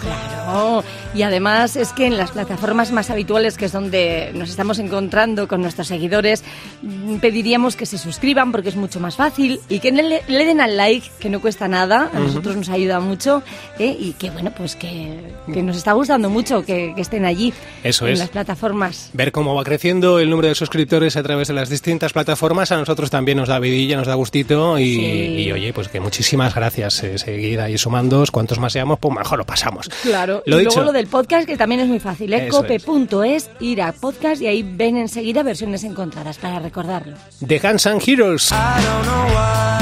Claro. 0.00 0.84
Y 1.14 1.22
además 1.22 1.76
es 1.76 1.92
que 1.92 2.06
en 2.06 2.16
las 2.18 2.32
plataformas 2.32 2.92
más 2.92 3.10
habituales, 3.10 3.56
que 3.56 3.64
es 3.64 3.72
donde 3.72 4.30
nos 4.34 4.50
estamos 4.50 4.78
encontrando 4.78 5.48
con 5.48 5.62
nuestros 5.62 5.88
seguidores, 5.88 6.44
mm, 6.82 7.16
pediríamos 7.16 7.76
que 7.76 7.86
se 7.86 7.96
suscriban 7.98 8.52
porque 8.52 8.68
es 8.68 8.76
mucho 8.76 9.00
más 9.00 9.16
fácil 9.16 9.60
y 9.68 9.78
que 9.80 9.90
le, 9.90 10.22
le 10.26 10.44
den 10.44 10.60
al 10.60 10.76
like, 10.76 11.08
que 11.18 11.30
no 11.30 11.40
cuesta 11.40 11.66
nada, 11.66 12.10
a 12.12 12.18
nosotros 12.18 12.56
nos 12.56 12.68
ayuda 12.68 13.00
mucho 13.00 13.42
¿eh? 13.78 13.96
y 13.98 14.12
que 14.12 14.30
bueno, 14.30 14.52
pues 14.56 14.76
que, 14.76 15.18
que 15.52 15.62
nos 15.62 15.76
está 15.78 15.92
gustando 15.94 16.28
mucho 16.28 16.62
que, 16.64 16.92
que 16.94 17.00
estén 17.00 17.24
allí 17.24 17.52
Eso 17.82 18.06
en 18.06 18.12
es. 18.12 18.18
las 18.18 18.28
plataformas. 18.28 19.10
Ver 19.14 19.32
cómo 19.32 19.54
va 19.54 19.64
creciendo 19.64 20.18
el 20.18 20.28
número 20.28 20.48
de 20.48 20.54
suscriptores 20.54 21.16
a 21.16 21.22
través 21.22 21.48
de 21.48 21.54
las 21.54 21.68
distintas 21.70 22.12
plataformas, 22.12 22.70
a 22.70 22.76
nosotros 22.76 23.10
también 23.10 23.38
nos 23.38 23.48
da 23.48 23.58
vidilla, 23.58 23.96
nos 23.96 24.06
da 24.06 24.14
gustito 24.14 24.78
y, 24.78 24.94
Sí. 24.98 25.04
y, 25.44 25.52
oye, 25.52 25.72
pues 25.72 25.88
que 25.88 26.00
muchísimas 26.00 26.54
gracias. 26.54 27.02
Eh, 27.02 27.18
seguid 27.18 27.58
ahí 27.60 27.78
sumándos, 27.78 28.30
cuantos 28.30 28.58
más 28.58 28.72
seamos, 28.72 28.98
pues 28.98 29.14
mejor 29.14 29.38
lo 29.38 29.44
pasamos. 29.46 29.88
Claro, 30.02 30.42
Lo 30.46 30.56
y 30.56 30.64
dicho. 30.64 30.76
luego 30.76 30.92
lo 30.92 30.97
del 30.98 31.06
podcast, 31.06 31.46
que 31.46 31.56
también 31.56 31.80
es 31.80 31.88
muy 31.88 32.00
fácil, 32.00 32.32
¿eh? 32.32 32.48
Cope.es, 32.48 33.50
ir 33.60 33.82
a 33.82 33.92
podcast 33.92 34.42
y 34.42 34.48
ahí 34.48 34.62
ven 34.62 34.96
enseguida 34.96 35.44
versiones 35.44 35.84
encontradas 35.84 36.38
para 36.38 36.58
recordarlo. 36.58 37.16
The 37.46 37.58
Guns 37.60 37.86
and 37.86 38.02
Heroes. 38.06 38.50
I 38.50 38.54
don't 38.82 39.06
know 39.06 39.26
why 39.28 39.78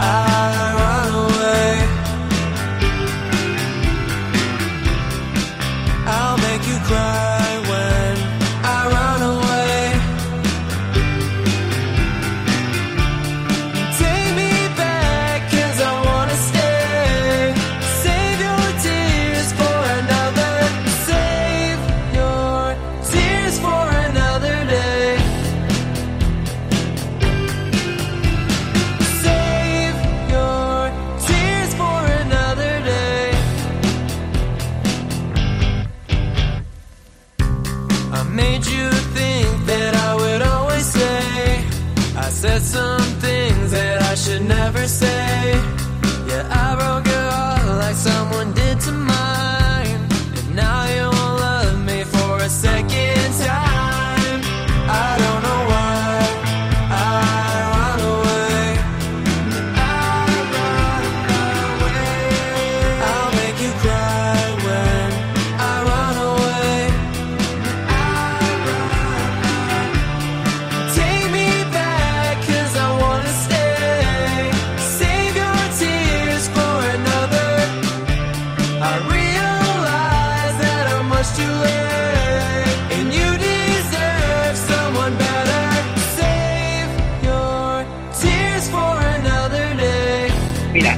I 0.00 0.74
run 0.74 0.82
away. 0.82 1.03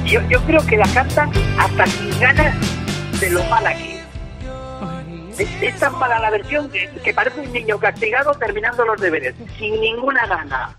Yo, 0.07 0.21
yo 0.29 0.41
creo 0.43 0.65
que 0.67 0.77
la 0.77 0.87
cantan 0.89 1.31
hasta 1.59 1.87
sin 1.87 2.21
ganas 2.21 2.55
de 3.21 3.31
lo 3.31 3.43
mala 3.45 3.75
que 3.75 3.97
es. 3.97 3.97
Es, 5.39 5.63
es 5.63 5.79
tan 5.79 5.99
mala 5.99 6.19
la 6.19 6.31
versión 6.31 6.71
que, 6.71 6.89
que 7.05 7.13
parece 7.13 7.41
un 7.41 7.53
niño 7.53 7.79
castigado 7.79 8.33
terminando 8.35 8.85
los 8.87 8.99
deberes, 8.99 9.35
sin 9.59 9.79
ninguna 9.81 10.27
gana. 10.27 10.77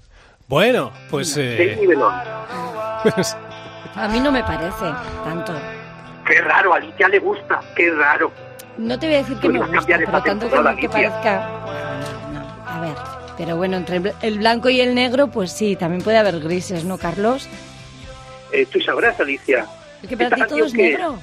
Bueno, 0.47 0.91
pues... 1.11 1.35
Eh, 1.37 1.77
nivelón. 1.79 2.13
pues, 3.03 3.37
A 3.95 4.07
mí 4.07 4.19
no 4.19 4.31
me 4.31 4.43
parece 4.43 4.85
tanto. 5.23 5.53
Qué 6.25 6.41
raro, 6.41 6.73
a 6.73 6.77
Alicia 6.77 7.07
le 7.07 7.19
gusta, 7.19 7.59
qué 7.75 7.91
raro. 7.91 8.31
No 8.77 8.97
te 8.97 9.07
voy 9.07 9.15
a 9.15 9.17
decir 9.19 9.37
que 9.37 9.49
me 9.49 9.59
gusta, 9.59 9.75
cambiar 9.75 9.99
pero 10.05 10.23
tanto 10.23 10.49
como 10.49 10.75
que 10.75 10.89
parezca... 10.89 11.49
No, 12.33 12.39
no, 12.39 12.63
a 12.65 12.79
ver, 12.79 12.95
pero 13.37 13.57
bueno, 13.57 13.77
entre 13.77 14.01
el 14.21 14.39
blanco 14.39 14.69
y 14.69 14.81
el 14.81 14.95
negro, 14.95 15.27
pues 15.27 15.51
sí, 15.51 15.75
también 15.75 16.01
puede 16.03 16.17
haber 16.17 16.39
grises, 16.39 16.83
¿no, 16.83 16.97
Carlos? 16.97 17.47
Eh, 18.51 18.65
tú 18.71 18.79
sabrás, 18.81 19.19
Alicia. 19.19 19.65
Para 19.65 20.23
Esta 20.23 20.35
ti 20.35 20.41
todo 20.41 20.59
canción 20.59 20.65
es 20.67 20.73
que- 20.73 20.81
negro. 20.83 21.19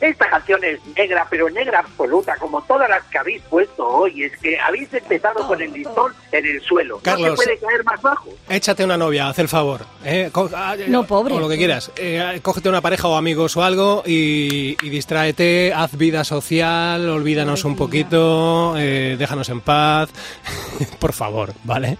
Esta 0.00 0.30
canción 0.30 0.62
es 0.62 0.78
negra, 0.96 1.26
pero 1.28 1.50
negra 1.50 1.80
absoluta, 1.80 2.36
como 2.36 2.62
todas 2.62 2.88
las 2.88 3.02
que 3.06 3.18
habéis 3.18 3.42
puesto 3.50 3.84
hoy. 3.84 4.22
Es 4.22 4.38
que 4.38 4.56
habéis 4.56 4.94
empezado 4.94 5.44
con 5.48 5.60
el 5.60 5.72
listón 5.72 6.12
en 6.30 6.46
el 6.46 6.60
suelo. 6.62 7.00
Carlos. 7.02 7.30
No 7.30 7.36
se 7.36 7.42
puede 7.44 7.58
caer 7.58 7.82
más 7.82 8.00
bajo. 8.00 8.28
Échate 8.48 8.84
una 8.84 8.96
novia, 8.96 9.28
haz 9.28 9.40
el 9.40 9.48
favor. 9.48 9.80
¿eh? 10.04 10.30
Ah, 10.54 10.76
eh, 10.78 10.84
No, 10.86 11.04
pobre. 11.04 11.34
O 11.34 11.40
lo 11.40 11.48
que 11.48 11.56
quieras. 11.56 11.90
Eh, 11.96 12.38
cógete 12.42 12.68
una 12.68 12.80
pareja 12.80 13.08
o 13.08 13.16
amigos 13.16 13.56
o 13.56 13.64
algo 13.64 14.04
y, 14.06 14.76
y 14.80 14.88
distráete, 14.88 15.72
haz 15.74 15.96
vida 15.98 16.22
social, 16.22 17.08
olvídanos 17.08 17.64
un 17.64 17.74
poquito, 17.74 18.74
eh, 18.78 19.16
déjanos 19.18 19.48
en 19.48 19.60
paz. 19.62 20.10
Por 21.00 21.12
favor, 21.12 21.54
¿vale? 21.64 21.98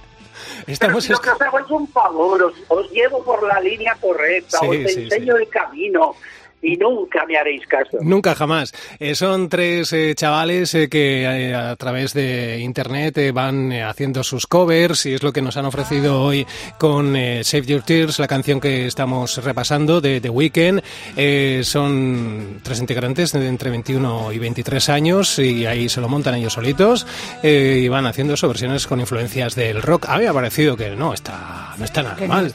Pero 0.68 0.98
Estamos 0.98 1.04
si 1.04 1.12
lo 1.12 1.20
que 1.20 1.31
os 1.31 1.40
hago 1.40 1.59
es 1.61 1.70
un 1.70 1.88
favor, 1.88 2.42
os, 2.42 2.52
os 2.68 2.90
llevo 2.90 3.24
por 3.24 3.42
la 3.42 3.59
línea 3.59 3.96
correcta, 3.98 4.59
Sí, 4.59 4.66
os 4.66 4.92
sí, 4.92 5.04
enseño 5.04 5.37
el 5.38 5.48
camino 5.48 6.14
y 6.62 6.77
nunca 6.77 7.25
me 7.27 7.37
haréis 7.37 7.66
caso. 7.66 7.99
Nunca 8.01 8.35
jamás. 8.35 8.73
Eh, 8.99 9.14
son 9.14 9.49
tres 9.49 9.92
eh, 9.92 10.14
chavales 10.14 10.75
eh, 10.75 10.88
que 10.88 11.23
eh, 11.23 11.55
a 11.55 11.77
través 11.77 12.12
de 12.14 12.59
internet 12.59 13.16
eh, 13.18 13.33
van 13.33 13.71
eh, 13.73 13.83
haciendo 13.83 14.25
sus 14.25 14.47
covers 14.47 15.07
y 15.07 15.14
es 15.14 15.23
lo 15.23 15.33
que 15.33 15.42
nos 15.42 15.57
han 15.57 15.66
ofrecido 15.66 16.23
hoy 16.23 16.47
con 16.79 17.14
eh, 17.16 17.44
Save 17.44 17.66
Your 17.66 17.83
Tears, 17.83 18.18
la 18.18 18.27
canción 18.27 18.61
que 18.61 18.87
estamos 18.87 19.42
repasando 19.44 20.01
de 20.01 20.21
The 20.21 20.31
Weeknd. 20.31 20.83
Eh, 21.16 21.61
son 21.64 22.61
tres 22.62 22.81
integrantes 22.81 23.33
de 23.33 23.47
entre 23.47 23.71
21 23.71 24.33
y 24.33 24.38
23 24.38 24.88
años 24.88 25.38
y 25.38 25.66
ahí 25.66 25.88
se 25.88 26.01
lo 26.01 26.09
montan 26.09 26.35
ellos 26.35 26.55
solitos 26.55 27.07
y 27.42 27.88
van 27.88 28.07
haciendo 28.07 28.35
eso, 28.35 28.49
versiones 28.49 28.87
con 28.87 29.01
influencias 29.01 29.55
del 29.55 29.83
rock. 29.83 30.07
A 30.09 30.16
mí 30.16 30.25
me 30.25 30.29
ha 30.29 30.35
parecido 30.35 30.77
que 30.77 30.90
no 30.90 31.14
está, 31.14 31.75
no 31.79 31.85
está 31.85 32.03
nada 32.03 32.16
no 32.21 32.27
mal. 32.27 32.53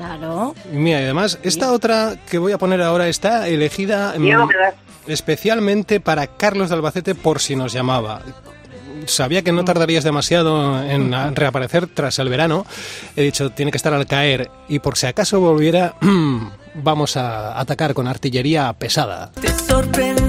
Claro. 0.00 0.54
Y 0.72 0.76
Mira, 0.76 1.00
y 1.00 1.04
además, 1.04 1.38
esta 1.42 1.72
otra 1.72 2.16
que 2.30 2.38
voy 2.38 2.52
a 2.52 2.58
poner 2.58 2.80
ahora 2.80 3.08
está 3.08 3.48
elegida 3.48 4.14
mm, 4.16 4.48
especialmente 5.06 6.00
para 6.00 6.26
Carlos 6.26 6.70
de 6.70 6.76
Albacete 6.76 7.14
por 7.14 7.38
si 7.40 7.54
nos 7.54 7.74
llamaba. 7.74 8.22
Sabía 9.04 9.42
que 9.42 9.52
no 9.52 9.62
tardarías 9.62 10.02
demasiado 10.02 10.82
en 10.82 11.12
reaparecer 11.36 11.86
tras 11.86 12.18
el 12.18 12.30
verano. 12.30 12.64
He 13.14 13.22
dicho, 13.22 13.50
tiene 13.50 13.70
que 13.70 13.76
estar 13.76 13.92
al 13.92 14.06
caer. 14.06 14.50
Y 14.68 14.78
por 14.78 14.96
si 14.96 15.06
acaso 15.06 15.38
volviera, 15.38 15.94
vamos 16.74 17.18
a 17.18 17.60
atacar 17.60 17.92
con 17.92 18.08
artillería 18.08 18.72
pesada. 18.72 19.32
Te 19.32 19.48
sorprendiste 19.50 20.19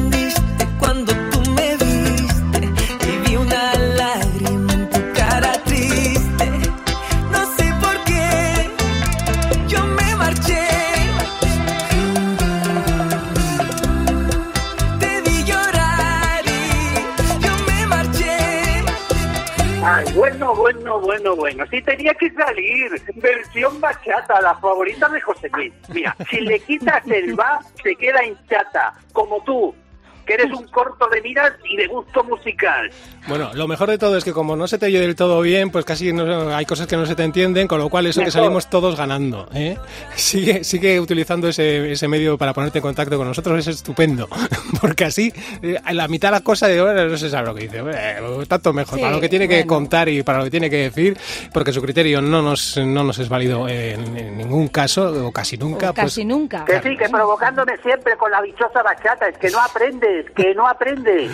bueno, 20.74 21.00
bueno, 21.00 21.36
bueno. 21.36 21.66
Sí 21.70 21.82
tenía 21.82 22.14
que 22.14 22.30
salir. 22.32 22.92
Versión 23.16 23.80
bachata, 23.80 24.42
la 24.42 24.56
favorita 24.56 25.10
de 25.10 25.22
José 25.22 25.50
Luis. 25.54 25.74
Mira, 25.90 26.16
si 26.30 26.42
le 26.42 26.60
quitas 26.60 27.06
el 27.08 27.40
va, 27.40 27.60
se 27.84 27.96
queda 27.96 28.24
hinchata. 28.24 28.94
Como 29.14 29.44
tú, 29.44 29.74
que 30.26 30.34
eres 30.34 30.52
un 30.52 30.68
corto 30.68 31.08
de 31.10 31.22
miras 31.22 31.54
y 31.70 31.78
de 31.78 31.88
gusto 31.88 32.24
musical. 32.24 32.90
Bueno, 33.28 33.52
lo 33.54 33.68
mejor 33.68 33.90
de 33.90 33.98
todo 33.98 34.18
es 34.18 34.24
que 34.24 34.34
como 34.34 34.56
no 34.56 34.68
se 34.68 34.78
te 34.78 34.88
oye 34.88 35.00
del 35.00 35.16
todo 35.16 35.42
bien, 35.42 35.70
pues 35.70 35.86
casi 35.86 36.12
no, 36.12 36.56
hay 36.56 36.66
cosas 36.66 36.88
que 36.88 36.98
no 36.98 37.06
se 37.06 37.16
te 37.16 37.24
entienden, 37.24 37.68
con 37.68 37.80
lo 37.80 37.90
cual 37.90 38.08
eso 38.08 38.22
que 38.22 38.28
Mejor. 38.28 38.42
salimos 38.42 38.70
todos 38.70 38.96
ganando. 38.98 39.48
¿eh? 39.54 39.78
Sigue, 40.16 40.64
sigue 40.64 41.00
utilizando 41.00 41.48
ese, 41.48 41.92
ese 41.92 42.08
medio 42.08 42.38
para 42.38 42.54
ponerte 42.54 42.80
en 42.80 42.84
contacto 42.84 43.18
con 43.18 43.28
nosotros, 43.28 43.60
es 43.60 43.76
estupendo. 43.76 44.28
Porque 44.82 45.06
así, 45.06 45.32
eh, 45.62 45.78
a 45.84 45.94
la 45.94 46.08
mitad 46.08 46.30
de 46.30 46.34
las 46.34 46.42
cosas, 46.42 46.70
de, 46.70 46.82
bueno, 46.82 47.06
no 47.06 47.18
se 47.18 47.30
sabe 47.30 47.48
lo 47.48 47.56
que 47.56 47.64
dice. 47.64 47.82
Bueno, 47.82 48.46
tanto 48.48 48.74
mejor, 48.74 48.96
Sí, 48.98 49.02
para 49.02 49.16
lo 49.16 49.22
que 49.22 49.30
tiene 49.30 49.48
que 49.48 49.58
bueno. 49.58 49.68
contar 49.68 50.10
y 50.10 50.24
para 50.24 50.40
lo 50.40 50.46
que 50.46 50.52
tiene 50.52 50.70
que 50.70 50.78
decir, 50.78 51.18
porque 51.54 51.72
su 51.72 51.82
criterio 51.82 52.22
no 52.22 52.42
nos, 52.42 52.78
no 52.78 53.04
nos 53.04 53.20
es 53.20 53.30
válido 53.30 53.68
en, 53.68 54.18
en 54.18 54.38
ningún 54.38 54.68
caso, 54.70 55.28
o 55.28 55.32
casi 55.32 55.58
nunca. 55.58 55.92
O 55.92 55.94
casi 55.94 56.22
pues, 56.22 56.28
nunca. 56.28 56.66
Que 56.66 56.82
sí, 56.82 56.98
que 56.98 57.08
provocándome 57.10 57.78
siempre 57.84 58.18
con 58.18 58.32
la 58.32 58.42
dichosa 58.42 58.82
bachata. 58.82 59.28
Es 59.28 59.38
que 59.38 59.50
no 59.50 59.60
aprendes, 60.12 60.32
que 60.36 60.54
no 60.56 60.67
aprendes. 60.67 61.32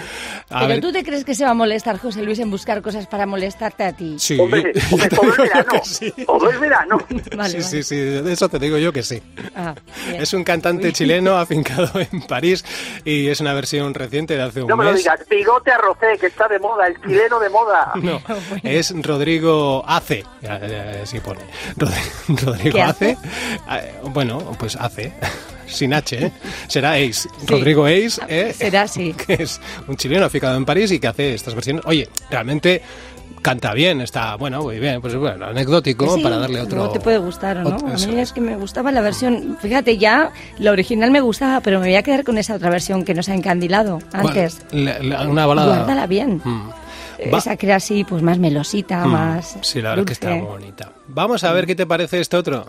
a 0.50 0.60
Pero 0.60 0.68
ver, 0.68 0.82
tú 0.82 0.92
te 0.92 1.04
crees 1.04 1.24
que 1.26 1.36
se 1.36 1.44
va 1.44 1.52
a 1.52 1.54
molestar 1.54 1.98
José 1.98 2.22
Luis 2.24 2.40
en 2.40 2.50
buscar 2.52 2.82
cosas 2.82 3.08
para 3.08 3.26
molestarte 3.26 3.84
a 3.84 3.94
ti. 3.94 4.16
Sí, 4.20 4.38
Hombre, 4.40 4.72
ya 4.74 4.82
hombre, 4.92 5.10
todo 5.10 5.36
yo 5.36 5.44
verano. 5.44 5.72
sí. 5.84 6.14
Todo 6.26 6.50
el 6.50 6.60
verano. 6.60 6.98
Vale, 7.10 7.22
sí, 7.26 7.36
vale. 7.36 7.62
sí, 7.62 7.84
sí, 7.84 7.96
de 7.96 8.32
eso 8.34 8.50
te 8.50 8.60
digo 8.60 8.78
yo 8.78 8.92
que 8.94 9.04
sí. 9.04 9.22
Ah. 9.56 9.74
Es 10.14 10.34
un 10.34 10.44
cantante 10.44 10.88
Uy. 10.88 10.94
chileno 10.94 11.38
afincado 11.38 11.90
en 12.00 12.22
París 12.22 12.64
y 13.06 13.28
es 13.28 13.40
una 13.42 13.54
versión 13.54 13.94
reciente 13.94 14.36
de 14.36 14.44
hace 14.44 14.62
un 14.62 14.68
No 14.68 14.78
me 14.78 14.86
lo 14.86 14.92
mes. 14.92 15.00
digas. 15.00 15.20
Bigote 15.30 15.72
a 15.72 15.78
Rosé, 15.78 16.18
que 16.20 16.28
está 16.28 16.48
de 16.48 16.60
moda, 16.60 16.88
el 16.88 17.00
chileno 17.02 17.40
de 17.40 17.50
moda. 17.50 17.92
No, 18.08 18.22
es 18.64 18.94
Rodrigo 19.02 19.84
Ace, 19.88 20.24
ya, 20.42 20.60
ya, 20.66 21.06
sí 21.06 21.20
pone. 21.20 21.42
Rod- 21.76 21.92
Rodrigo 22.46 22.76
¿Qué 22.76 22.82
Ace. 22.82 23.18
hace? 23.18 23.18
Ah, 23.68 23.82
Bueno, 24.14 24.40
pues 24.60 24.76
Ace, 24.78 25.12
sin 25.68 25.94
H, 25.94 26.26
¿eh? 26.26 26.32
será 26.68 26.94
Ace. 26.94 27.30
Rodrigo 27.46 27.86
Ace, 27.86 28.20
¿eh? 28.28 28.54
Será 28.54 28.84
así. 28.84 29.14
que 29.28 29.34
es 29.44 29.60
un 29.88 29.96
chileno 29.98 30.26
afincado 30.26 30.58
en 30.58 30.66
París 30.66 30.92
y 30.92 31.00
que 31.00 31.08
hace 31.08 31.34
estas 31.34 31.54
versiones. 31.56 31.84
Oye, 31.86 32.08
realmente 32.30 32.82
canta 33.42 33.74
bien, 33.74 34.02
está, 34.02 34.36
bueno, 34.36 34.62
muy 34.64 34.80
bien, 34.80 35.00
pues 35.00 35.16
bueno, 35.16 35.46
anecdótico 35.46 36.16
Sí, 36.16 36.22
para 36.22 36.38
darle 36.38 36.60
otro... 36.62 36.78
luego 36.78 36.92
te 36.94 37.00
puede 37.00 37.18
gustar 37.20 37.58
no. 37.58 37.76
otro- 37.76 37.88
a 37.88 37.94
mí 37.94 38.20
es. 38.20 38.34
que 38.34 38.42
me 38.42 38.56
gustaba 38.58 38.92
la 38.92 39.00
versión. 39.02 39.58
Fíjate, 39.62 39.98
ya 39.98 40.32
la 40.60 40.72
original 40.72 41.12
me 41.12 41.22
gustaba, 41.22 41.62
pero 41.62 41.80
me 41.80 41.88
voy 41.88 41.96
a 41.96 42.04
quedar 42.04 42.24
con 42.26 42.38
esa 42.38 42.56
otra 42.56 42.70
versión 42.70 43.06
que 43.06 43.14
nos 43.14 43.30
ha 43.30 43.36
encandilado 43.36 44.00
antes. 44.12 44.62
La- 44.72 45.00
la- 45.00 45.28
una 45.30 45.46
balada. 45.46 45.76
Guárdala 45.78 46.08
bien. 46.08 46.42
Mm. 46.44 46.70
Va- 47.34 47.38
Esa 47.40 47.56
que 47.56 47.66
era 47.68 47.78
así, 47.78 48.04
pues 48.04 48.22
más 48.22 48.38
melosita, 48.38 49.06
Mm, 49.06 49.12
más. 49.12 49.58
Sí, 49.62 49.82
la 49.82 49.92
verdad 49.92 50.06
que 50.06 50.14
está 50.14 50.30
dulce. 50.30 50.46
bonita. 50.46 50.92
Vamos 51.08 51.44
a 51.44 51.52
ver 51.54 51.66
qué 51.66 51.76
te 51.76 51.86
parece 51.86 52.20
este 52.20 52.38
otro. 52.38 52.66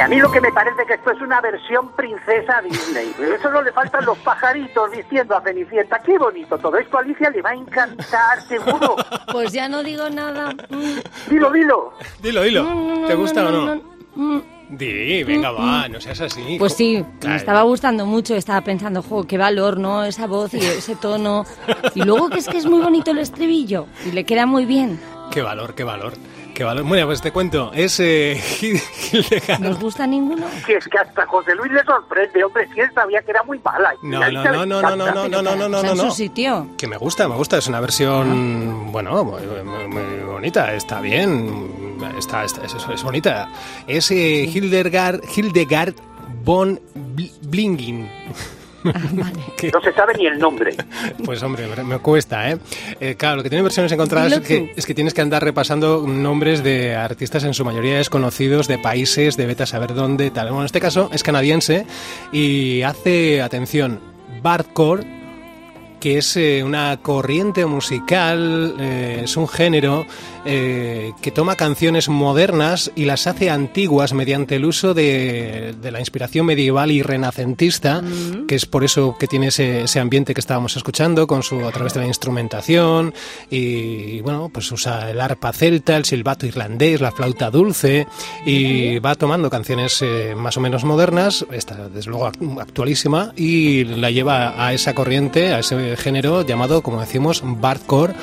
A 0.00 0.08
mí 0.08 0.16
lo 0.18 0.30
que 0.30 0.40
me 0.40 0.52
parece 0.52 0.84
que 0.86 0.94
esto 0.94 1.10
es 1.10 1.20
una 1.20 1.40
versión 1.40 1.90
princesa 1.92 2.60
Disney. 2.62 3.14
Eso 3.38 3.50
no 3.50 3.62
le 3.62 3.72
faltan 3.72 4.04
los 4.04 4.18
pajaritos 4.18 4.90
diciendo 4.92 5.36
a 5.36 5.42
Cenicienta. 5.42 5.98
Qué 6.00 6.18
bonito 6.18 6.56
todo 6.58 6.76
esto, 6.76 6.98
Alicia 6.98 7.30
le 7.30 7.42
va 7.42 7.50
a 7.50 7.54
encantar, 7.54 8.40
seguro. 8.48 8.96
Pues 9.32 9.52
ya 9.52 9.68
no 9.68 9.82
digo 9.82 10.08
nada. 10.10 10.52
Mm, 10.70 11.30
Dilo, 11.30 11.50
dilo. 11.50 11.92
Dilo, 12.22 12.42
dilo. 12.42 12.62
no, 12.64 13.06
¿Te 13.06 13.14
gusta 13.14 13.42
no, 13.42 13.48
o 13.48 13.52
no, 13.74 13.82
mm. 14.14 14.42
Di, 14.70 15.22
venga, 15.24 15.50
va, 15.50 15.86
no 15.88 16.00
seas 16.00 16.22
así. 16.22 16.56
Pues 16.58 16.72
sí, 16.74 16.96
me 16.96 17.18
Claro. 17.20 17.36
estaba 17.36 17.62
gustando 17.62 18.06
mucho, 18.06 18.34
estaba 18.34 18.62
pensando, 18.62 19.02
jo, 19.02 19.24
qué 19.26 19.36
valor, 19.36 19.78
¿no? 19.78 20.02
Esa 20.04 20.26
voz 20.26 20.54
y 20.54 20.58
ese 20.60 20.96
tono. 20.96 21.44
Y 21.94 22.02
luego 22.02 22.30
que 22.30 22.38
es 22.38 22.48
que 22.48 22.56
es 22.56 22.64
muy 22.64 22.80
bonito 22.80 23.10
el 23.10 23.18
estribillo 23.18 23.86
y 24.06 24.12
le 24.12 24.24
queda 24.24 24.46
muy 24.46 24.64
bien. 24.64 24.98
Qué 25.30 25.42
valor, 25.42 25.74
qué 25.74 25.84
valor. 25.84 26.14
Qué 26.54 26.64
valor. 26.64 26.84
Bueno, 26.84 27.06
pues 27.06 27.20
te 27.22 27.32
cuento. 27.32 27.70
Es 27.74 27.98
eh, 28.00 28.38
Hildegard. 29.12 29.60
¿Nos 29.60 29.80
gusta 29.80 30.06
ninguno? 30.06 30.46
Si 30.66 30.72
es 30.72 30.86
que 30.86 30.98
hasta 30.98 31.26
José 31.26 31.54
Luis 31.54 31.72
le 31.72 31.82
sorprende, 31.84 32.44
hombre, 32.44 32.68
si 32.74 32.80
él 32.80 32.90
sabía 32.94 33.22
que 33.22 33.30
era 33.30 33.42
muy 33.42 33.58
mala. 33.60 33.94
No, 34.02 34.20
no, 34.30 34.42
no, 34.42 34.66
no, 34.66 34.82
no, 34.82 34.96
no, 34.96 35.12
no, 35.14 35.28
no, 35.28 35.42
no, 35.42 35.56
no, 35.56 35.68
no, 35.68 35.80
en 35.90 35.96
no. 35.96 36.04
su 36.04 36.10
sitio. 36.10 36.68
Que 36.76 36.86
me 36.86 36.96
gusta, 36.98 37.26
me 37.28 37.36
gusta. 37.36 37.56
Es 37.58 37.66
una 37.68 37.80
versión, 37.80 38.92
bueno, 38.92 39.24
muy, 39.24 39.40
muy- 39.64 39.88
muy 39.88 40.20
bonita. 40.24 40.72
Está 40.74 41.00
bien. 41.00 41.98
Está, 42.18 42.44
está- 42.44 42.64
es, 42.64 42.74
es 42.74 43.02
bonita. 43.02 43.48
Es 43.86 44.10
eh, 44.10 44.44
Hildegard, 44.52 45.20
Hildegard 45.34 45.94
von 46.44 46.80
Bl- 47.16 47.30
Que- 49.56 49.70
No 49.70 49.80
se 49.80 49.92
sabe 49.92 50.14
ni 50.18 50.26
el 50.26 50.38
nombre. 50.38 50.74
Pues 51.24 51.42
hombre, 51.42 51.66
me 51.84 51.98
cuesta, 51.98 52.50
¿eh? 52.50 52.58
Eh, 53.00 53.14
Claro, 53.16 53.36
lo 53.36 53.42
que 53.42 53.48
tiene 53.50 53.62
versiones 53.62 53.92
encontradas 53.92 54.32
es 54.32 54.40
que, 54.40 54.72
es 54.76 54.86
que 54.86 54.94
tienes 54.94 55.14
que 55.14 55.20
andar 55.20 55.42
repasando 55.44 56.04
nombres 56.06 56.62
de 56.62 56.94
artistas 56.96 57.44
en 57.44 57.54
su 57.54 57.64
mayoría 57.64 57.96
desconocidos, 57.98 58.68
de 58.68 58.78
países, 58.78 59.36
de 59.36 59.46
vete 59.46 59.62
a 59.62 59.66
saber 59.66 59.94
dónde, 59.94 60.30
tal. 60.30 60.46
Bueno, 60.48 60.60
en 60.60 60.66
este 60.66 60.80
caso 60.80 61.10
es 61.12 61.22
canadiense 61.22 61.86
y 62.32 62.82
hace, 62.82 63.42
atención, 63.42 64.00
Bardcore, 64.42 65.04
que 66.00 66.18
es 66.18 66.36
eh, 66.36 66.62
una 66.64 66.96
corriente 67.00 67.64
musical, 67.64 68.74
eh, 68.80 69.20
es 69.24 69.36
un 69.36 69.46
género 69.46 70.04
eh, 70.44 71.12
que 71.20 71.30
toma 71.30 71.56
canciones 71.56 72.08
modernas 72.08 72.90
y 72.96 73.04
las 73.04 73.26
hace 73.26 73.50
antiguas 73.50 74.12
mediante 74.12 74.56
el 74.56 74.64
uso 74.64 74.94
de, 74.94 75.74
de 75.80 75.90
la 75.90 76.00
inspiración 76.00 76.46
medieval 76.46 76.90
y 76.90 77.02
renacentista, 77.02 78.02
que 78.48 78.54
es 78.54 78.66
por 78.66 78.84
eso 78.84 79.16
que 79.18 79.26
tiene 79.26 79.48
ese, 79.48 79.82
ese 79.82 80.00
ambiente 80.00 80.34
que 80.34 80.40
estábamos 80.40 80.76
escuchando, 80.76 81.26
con 81.26 81.42
su 81.42 81.66
a 81.66 81.70
través 81.72 81.94
de 81.94 82.00
la 82.00 82.06
instrumentación 82.06 83.14
y 83.50 84.20
bueno, 84.20 84.50
pues 84.52 84.70
usa 84.72 85.10
el 85.10 85.20
arpa 85.20 85.52
celta, 85.52 85.96
el 85.96 86.04
silbato 86.04 86.46
irlandés, 86.46 87.00
la 87.00 87.12
flauta 87.12 87.50
dulce 87.50 88.06
y 88.44 88.98
va 88.98 89.14
tomando 89.14 89.50
canciones 89.50 90.00
eh, 90.02 90.34
más 90.36 90.56
o 90.56 90.60
menos 90.60 90.84
modernas, 90.84 91.44
esta 91.52 91.88
desde 91.88 92.10
luego 92.10 92.28
act- 92.28 92.60
actualísima 92.60 93.32
y 93.36 93.84
la 93.84 94.10
lleva 94.10 94.64
a 94.66 94.72
esa 94.72 94.94
corriente, 94.94 95.52
a 95.54 95.60
ese 95.60 95.96
género 95.96 96.42
llamado, 96.42 96.82
como 96.82 97.00
decimos, 97.00 97.42
bardcore, 97.44 98.14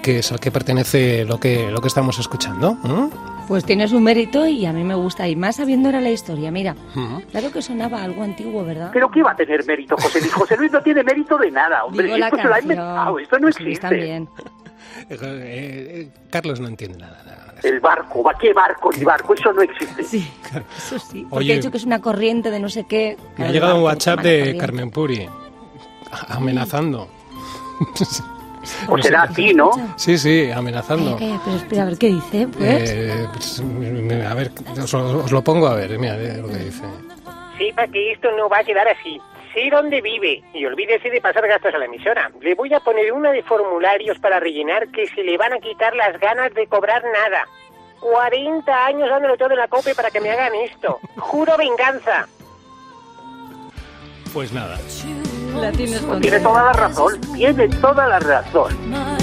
que 0.00 0.18
es 0.20 0.32
al 0.32 0.40
que 0.40 0.50
pertenece 0.50 1.24
lo 1.24 1.38
que 1.38 1.70
lo 1.70 1.80
que 1.80 1.88
estamos 1.88 2.18
escuchando. 2.18 2.76
¿no? 2.84 3.10
Pues 3.48 3.64
tiene 3.64 3.88
su 3.88 4.00
mérito 4.00 4.46
y 4.46 4.64
a 4.66 4.72
mí 4.72 4.84
me 4.84 4.94
gusta. 4.94 5.28
Y 5.28 5.36
más 5.36 5.56
sabiendo 5.56 5.88
ahora 5.88 6.00
la 6.00 6.10
historia. 6.10 6.50
Mira, 6.50 6.74
claro 7.30 7.50
que 7.50 7.60
sonaba 7.60 8.02
algo 8.02 8.22
antiguo, 8.22 8.64
¿verdad? 8.64 8.90
Pero 8.92 9.10
¿qué 9.10 9.22
va 9.22 9.32
a 9.32 9.36
tener 9.36 9.64
mérito, 9.66 9.96
José 9.96 10.20
Luis? 10.20 10.32
José 10.32 10.56
Luis 10.56 10.72
no 10.72 10.80
tiene 10.82 11.02
mérito 11.02 11.36
de 11.36 11.50
nada, 11.50 11.84
hombre. 11.84 12.04
Digo 12.06 12.16
la 12.18 12.26
esto 12.28 12.36
se 12.38 12.42
lo 12.44 12.48
ha 12.48 12.52
canción. 12.58 12.72
inventado, 12.78 13.18
esto 13.18 13.36
no 13.38 13.42
Luis 13.46 13.56
existe. 13.56 13.80
también. 13.80 14.28
Eh, 15.10 15.16
eh, 15.20 16.08
Carlos 16.30 16.60
no 16.60 16.68
entiende 16.68 16.98
nada. 16.98 17.20
nada. 17.26 17.54
El 17.62 17.80
barco, 17.80 18.22
¿va 18.22 18.34
qué 18.40 18.52
barco 18.52 18.90
ni 18.96 19.04
barco? 19.04 19.34
Eso 19.34 19.52
no 19.52 19.62
existe. 19.62 20.02
Sí, 20.04 20.28
eso 20.76 20.98
sí. 20.98 21.26
Porque 21.28 21.44
Oye. 21.44 21.52
he 21.52 21.56
dicho 21.56 21.70
que 21.70 21.76
es 21.78 21.84
una 21.84 22.00
corriente 22.00 22.50
de 22.50 22.58
no 22.60 22.68
sé 22.68 22.84
qué. 22.84 23.16
Me 23.36 23.46
ha 23.46 23.50
llegado 23.52 23.76
un 23.76 23.82
barco, 23.84 23.94
WhatsApp 23.94 24.20
una 24.20 24.28
de. 24.28 24.56
Carmen 24.56 24.90
Puri 24.90 25.28
amenazando. 26.28 27.08
O 28.88 28.96
será 28.98 29.22
a 29.24 29.28
ti, 29.28 29.52
¿no? 29.54 29.70
Sí, 29.96 30.16
sí, 30.18 30.50
amenazando. 30.50 31.16
Calla, 31.16 31.40
pero 31.44 31.56
espera, 31.56 31.82
a 31.82 31.86
ver 31.86 31.98
qué 31.98 32.06
dice, 32.08 32.48
pues. 32.48 32.90
Eh, 32.90 33.26
pues, 33.32 33.60
mira, 33.62 34.30
a 34.30 34.34
ver, 34.34 34.50
os, 34.80 34.92
lo- 34.92 35.24
os 35.24 35.32
lo 35.32 35.42
pongo 35.42 35.66
a 35.66 35.74
ver, 35.74 35.98
mira 35.98 36.16
eh, 36.16 36.38
lo 36.40 36.48
que 36.48 36.56
dice. 36.58 36.82
Sepa 37.58 37.86
que 37.88 38.12
esto 38.12 38.28
no 38.36 38.48
va 38.48 38.58
a 38.58 38.64
quedar 38.64 38.86
así. 38.88 39.20
Sé 39.54 39.68
dónde 39.70 40.00
vive 40.00 40.42
y 40.54 40.64
olvídese 40.64 41.10
de 41.10 41.20
pasar 41.20 41.46
gastos 41.46 41.74
a 41.74 41.78
la 41.78 41.84
emisora. 41.84 42.30
Le 42.40 42.54
voy 42.54 42.72
a 42.72 42.80
poner 42.80 43.12
una 43.12 43.30
de 43.32 43.42
formularios 43.42 44.18
para 44.18 44.40
rellenar 44.40 44.88
que 44.88 45.06
se 45.08 45.22
le 45.22 45.36
van 45.36 45.52
a 45.52 45.58
quitar 45.58 45.94
las 45.94 46.18
ganas 46.18 46.54
de 46.54 46.66
cobrar 46.66 47.02
nada. 47.04 47.46
40 48.00 48.86
años 48.86 49.08
dándole 49.10 49.36
todo 49.36 49.50
en 49.50 49.58
la 49.58 49.68
cope 49.68 49.94
para 49.94 50.10
que 50.10 50.20
me 50.20 50.30
hagan 50.30 50.54
esto. 50.54 50.98
Juro 51.18 51.56
venganza. 51.58 52.26
Pues 54.32 54.52
nada. 54.52 54.78
La 55.60 55.70
tienes 55.72 56.02
Tiene 56.20 56.40
toda 56.40 56.64
la 56.64 56.72
razón, 56.72 57.20
tiene 57.34 57.68
toda 57.68 58.08
la 58.08 58.18
razón. 58.18 59.21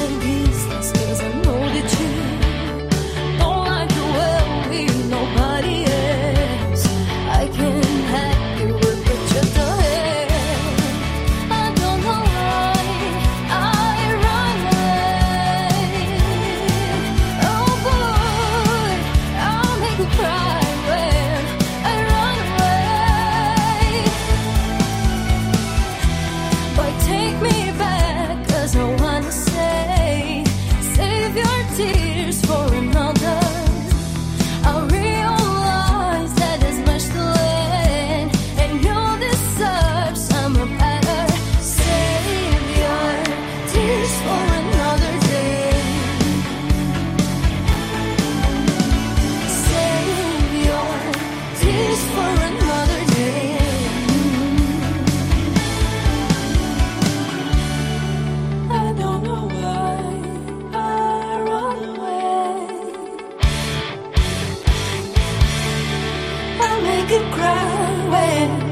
Cry 67.40 68.10
when 68.12 68.69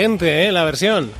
Potente, 0.00 0.46
¿eh? 0.46 0.52
La 0.52 0.64
versión. 0.64 1.10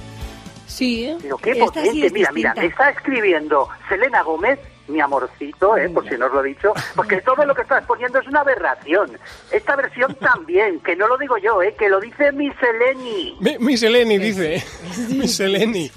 Sí, 0.67 1.05
¿eh? 1.05 1.17
Pero 1.21 1.37
qué 1.37 1.51
Esta 1.51 1.65
potente, 1.67 1.91
sí 1.91 2.07
es 2.07 2.13
mira, 2.13 2.33
mira, 2.33 2.53
distinta. 2.55 2.83
está 2.85 2.91
escribiendo 2.99 3.69
Selena 3.91 4.23
Gómez, 4.23 4.59
mi 4.89 5.01
amorcito, 5.01 5.77
eh, 5.77 5.91
por 5.91 6.09
si 6.09 6.17
no 6.17 6.27
os 6.27 6.33
lo 6.33 6.43
he 6.43 6.49
dicho, 6.49 6.73
porque 6.97 7.21
todo 7.21 7.45
lo 7.45 7.55
que 7.55 7.61
estás 7.63 7.85
poniendo 7.85 8.19
es 8.21 8.27
una 8.27 8.41
aberración. 8.41 9.11
Esta 9.53 9.77
versión 9.77 10.15
también, 10.15 10.81
que 10.81 10.97
no 10.97 11.09
lo 11.09 11.19
digo 11.19 11.37
yo, 11.37 11.61
eh, 11.63 11.75
que 11.79 11.91
lo 11.91 12.01
dice 12.01 12.33
mi 12.33 12.51
Seleni. 12.55 13.37
Mi, 13.41 13.59
mi 13.59 13.77
Seleni 13.77 14.17
dice. 14.19 14.63
Mi 15.11 15.29
Seleni. 15.29 15.91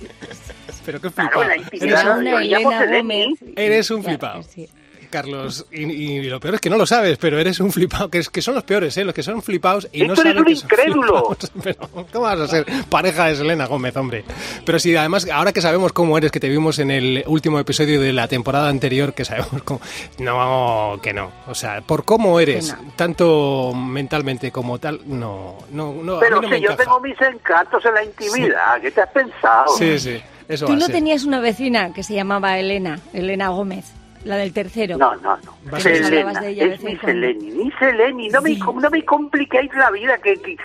Pero 0.86 1.00
qué 1.00 1.10
Claro, 1.10 1.30
flipado. 1.32 2.22
la 2.22 2.44
Eres. 2.44 2.98
Gómez. 2.98 3.30
eres 3.56 3.92
un 3.92 4.04
flipado. 4.04 4.44
sí. 4.44 4.68
Carlos, 5.14 5.66
y, 5.72 5.84
y 5.84 6.24
lo 6.24 6.40
peor 6.40 6.56
es 6.56 6.62
que 6.62 6.70
no 6.72 6.78
lo 6.78 6.86
sabes, 6.88 7.20
pero 7.20 7.40
eres 7.40 7.60
un 7.60 7.72
flipado, 7.72 8.10
que, 8.10 8.18
es, 8.18 8.30
que 8.30 8.42
son 8.42 8.56
los 8.56 8.64
peores, 8.64 8.98
¿eh? 8.98 9.04
Los 9.04 9.14
que 9.14 9.22
son 9.22 9.42
flipados 9.44 9.88
y 9.92 10.06
no 10.08 10.14
Esto 10.14 10.22
eres 10.28 10.34
saben 10.34 10.38
un 10.40 10.46
que 10.46 10.56
son 10.56 10.66
incrédulo. 10.66 11.38
Pero, 11.64 11.90
¿cómo 12.12 12.26
vas 12.26 12.40
a 12.40 12.48
ser 12.48 12.66
pareja 12.90 13.26
de 13.28 13.36
Selena 13.36 13.68
Gómez, 13.68 13.96
hombre? 13.96 14.24
Pero 14.66 14.80
sí, 14.80 14.96
además, 14.96 15.28
ahora 15.32 15.54
que 15.54 15.62
sabemos 15.62 15.94
cómo 15.94 16.18
eres, 16.18 16.32
que 16.32 16.40
te 16.40 16.50
vimos 16.50 16.80
en 16.80 16.90
el 16.92 17.24
último 17.28 17.60
episodio 17.60 18.02
de 18.02 18.12
la 18.12 18.28
temporada 18.28 18.70
anterior, 18.70 19.14
que 19.14 19.24
sabemos 19.24 19.62
cómo... 19.64 19.80
No, 20.18 21.00
que 21.02 21.14
no. 21.14 21.32
O 21.48 21.54
sea, 21.56 21.82
por 21.82 22.06
cómo 22.06 22.40
eres, 22.40 22.76
no. 22.76 22.92
tanto 22.96 23.72
mentalmente 23.76 24.52
como 24.52 24.80
tal, 24.80 25.02
no, 25.06 25.58
no, 25.72 25.94
no. 25.94 26.18
a 26.18 26.20
Pero 26.20 26.38
mí 26.42 26.48
no 26.48 26.50
me 26.50 26.58
si 26.58 26.64
yo 26.64 26.76
tengo 26.76 27.00
mis 27.00 27.20
encantos 27.22 27.86
en 27.86 27.94
la 27.94 28.04
intimidad, 28.04 28.82
¿qué 28.82 28.90
te 28.92 29.02
has 29.02 29.10
pensado? 29.12 29.68
Sí, 29.78 30.00
sí, 30.00 30.20
eso 30.48 30.66
Tú 30.66 30.74
no 30.74 30.86
ser. 30.86 30.96
tenías 30.96 31.24
una 31.24 31.40
vecina 31.40 31.94
que 31.94 32.04
se 32.04 32.14
llamaba 32.16 32.58
Elena, 32.58 33.00
Elena 33.14 33.50
Gómez, 33.50 33.86
la 34.26 34.38
del 34.38 34.54
tercero. 34.54 34.98
No, 34.98 35.16
no, 35.18 35.38
no. 35.38 35.80
Selena, 35.80 36.40
de 36.40 36.50
ella 36.50 36.66
es 36.74 36.84
mi. 36.84 36.96
Seleni, 36.98 37.52
mi 37.52 37.72
Seleni. 37.80 38.30
No 38.30 38.42
me, 38.42 38.56
no 38.58 38.90
me 38.90 39.04
compliquéis 39.06 39.74
la 39.76 39.92
vida, 39.92 40.18
que, 40.20 40.36
que- 40.36 40.58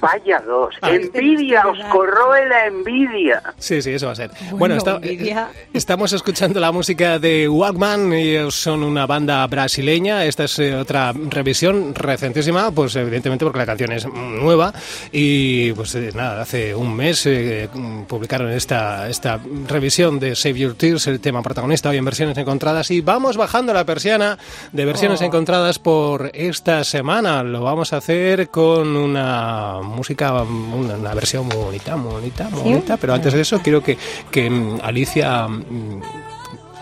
Vaya 0.00 0.40
dos. 0.40 0.74
Ah. 0.82 0.90
Envidia, 0.90 1.66
os 1.66 1.78
corroe 1.90 2.48
la 2.48 2.66
envidia. 2.66 3.42
Sí, 3.58 3.80
sí, 3.82 3.90
eso 3.92 4.06
va 4.06 4.12
a 4.12 4.16
ser. 4.16 4.30
Bueno, 4.52 4.56
Bueno, 4.58 4.74
está- 4.76 4.98
eh, 5.02 5.34
estamos 5.72 6.12
escuchando 6.12 6.60
la 6.60 6.72
música 6.72 7.18
de 7.18 7.48
Walkman, 7.48 8.12
ellos 8.12 8.54
son 8.54 8.82
una 8.82 9.06
banda 9.06 9.46
brasileña, 9.46 10.24
esta 10.24 10.44
es 10.44 10.58
eh, 10.58 10.74
otra 10.74 11.12
revisión 11.12 11.94
recentísima, 11.94 12.70
pues 12.70 12.94
evidentemente 12.96 13.44
porque 13.44 13.58
la 13.58 13.66
canción 13.66 13.92
es 13.92 14.06
nueva 14.06 14.72
y 15.12 15.72
pues 15.72 15.94
eh, 15.94 16.10
nada, 16.14 16.42
hace 16.42 16.74
un 16.74 16.94
mes 16.94 17.24
eh, 17.26 17.68
publicaron 18.08 18.50
esta, 18.50 19.08
esta 19.08 19.40
revisión 19.68 20.18
de 20.20 20.34
Save 20.36 20.58
Your 20.58 20.74
Tears, 20.74 21.06
el 21.06 21.20
tema 21.20 21.42
protagonista 21.42 21.88
hoy 21.90 21.96
en 21.98 22.04
versiones 22.04 22.36
encontradas 22.38 22.90
y 22.90 23.00
vamos 23.00 23.36
bajando 23.36 23.72
la 23.72 23.84
persiana 23.84 24.38
de 24.72 24.84
versiones 24.84 25.20
Oh. 25.20 25.24
encontradas 25.24 25.78
por 25.78 26.30
esta 26.34 26.84
semana, 26.84 27.42
lo 27.42 27.62
vamos 27.62 27.92
a 27.92 27.98
hacer 27.98 28.48
con 28.48 28.96
una 28.96 29.69
música, 29.82 30.42
una, 30.42 30.94
una 30.96 31.14
versión 31.14 31.46
muy 31.46 31.56
bonita, 31.56 31.96
muy 31.96 32.12
bonita, 32.12 32.48
muy 32.50 32.62
¿Sí? 32.62 32.68
bonita, 32.70 32.96
pero 32.96 33.14
antes 33.14 33.32
de 33.32 33.40
eso 33.42 33.60
quiero 33.62 33.82
que, 33.82 33.96
que 34.30 34.48
mm, 34.50 34.80
Alicia 34.82 35.46
mm, 35.48 36.00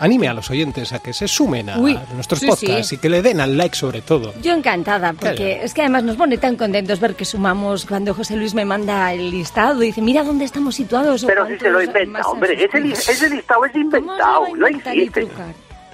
anime 0.01 0.29
a 0.29 0.33
los 0.33 0.49
oyentes 0.49 0.93
a 0.93 0.99
que 0.99 1.11
se 1.11 1.27
sumen 1.27 1.69
a 1.69 1.77
Uy, 1.77 1.99
nuestros 2.13 2.39
sí, 2.39 2.47
podcasts 2.47 2.87
sí. 2.87 2.95
y 2.95 2.97
que 2.99 3.09
le 3.09 3.21
den 3.21 3.41
al 3.41 3.57
like 3.57 3.75
sobre 3.75 4.01
todo. 4.01 4.33
Yo 4.41 4.53
encantada, 4.53 5.11
porque 5.13 5.35
Claro. 5.35 5.63
es 5.65 5.73
que 5.73 5.81
además 5.81 6.03
nos 6.03 6.15
pone 6.15 6.37
tan 6.37 6.55
contentos 6.55 6.99
ver 7.01 7.15
que 7.15 7.25
sumamos 7.25 7.85
cuando 7.85 8.13
José 8.13 8.35
Luis 8.37 8.53
me 8.53 8.63
manda 8.63 9.11
el 9.13 9.29
listado 9.29 9.83
y 9.83 9.87
dice, 9.87 10.01
mira 10.01 10.23
dónde 10.23 10.45
estamos 10.45 10.75
situados. 10.75 11.23
o 11.23 11.27
Pero 11.27 11.45
si 11.47 11.57
se 11.59 11.69
lo 11.69 11.81
inventa, 11.83 12.21
hombre. 12.21 12.53
Ese, 12.63 13.11
ese 13.11 13.29
listado 13.29 13.65
es 13.65 13.71
¿Cómo 13.73 13.91
se 13.91 13.99
lo 13.99 14.07
va 14.07 14.19
inventado, 14.19 14.47
no 14.55 14.67
existe. 14.67 15.27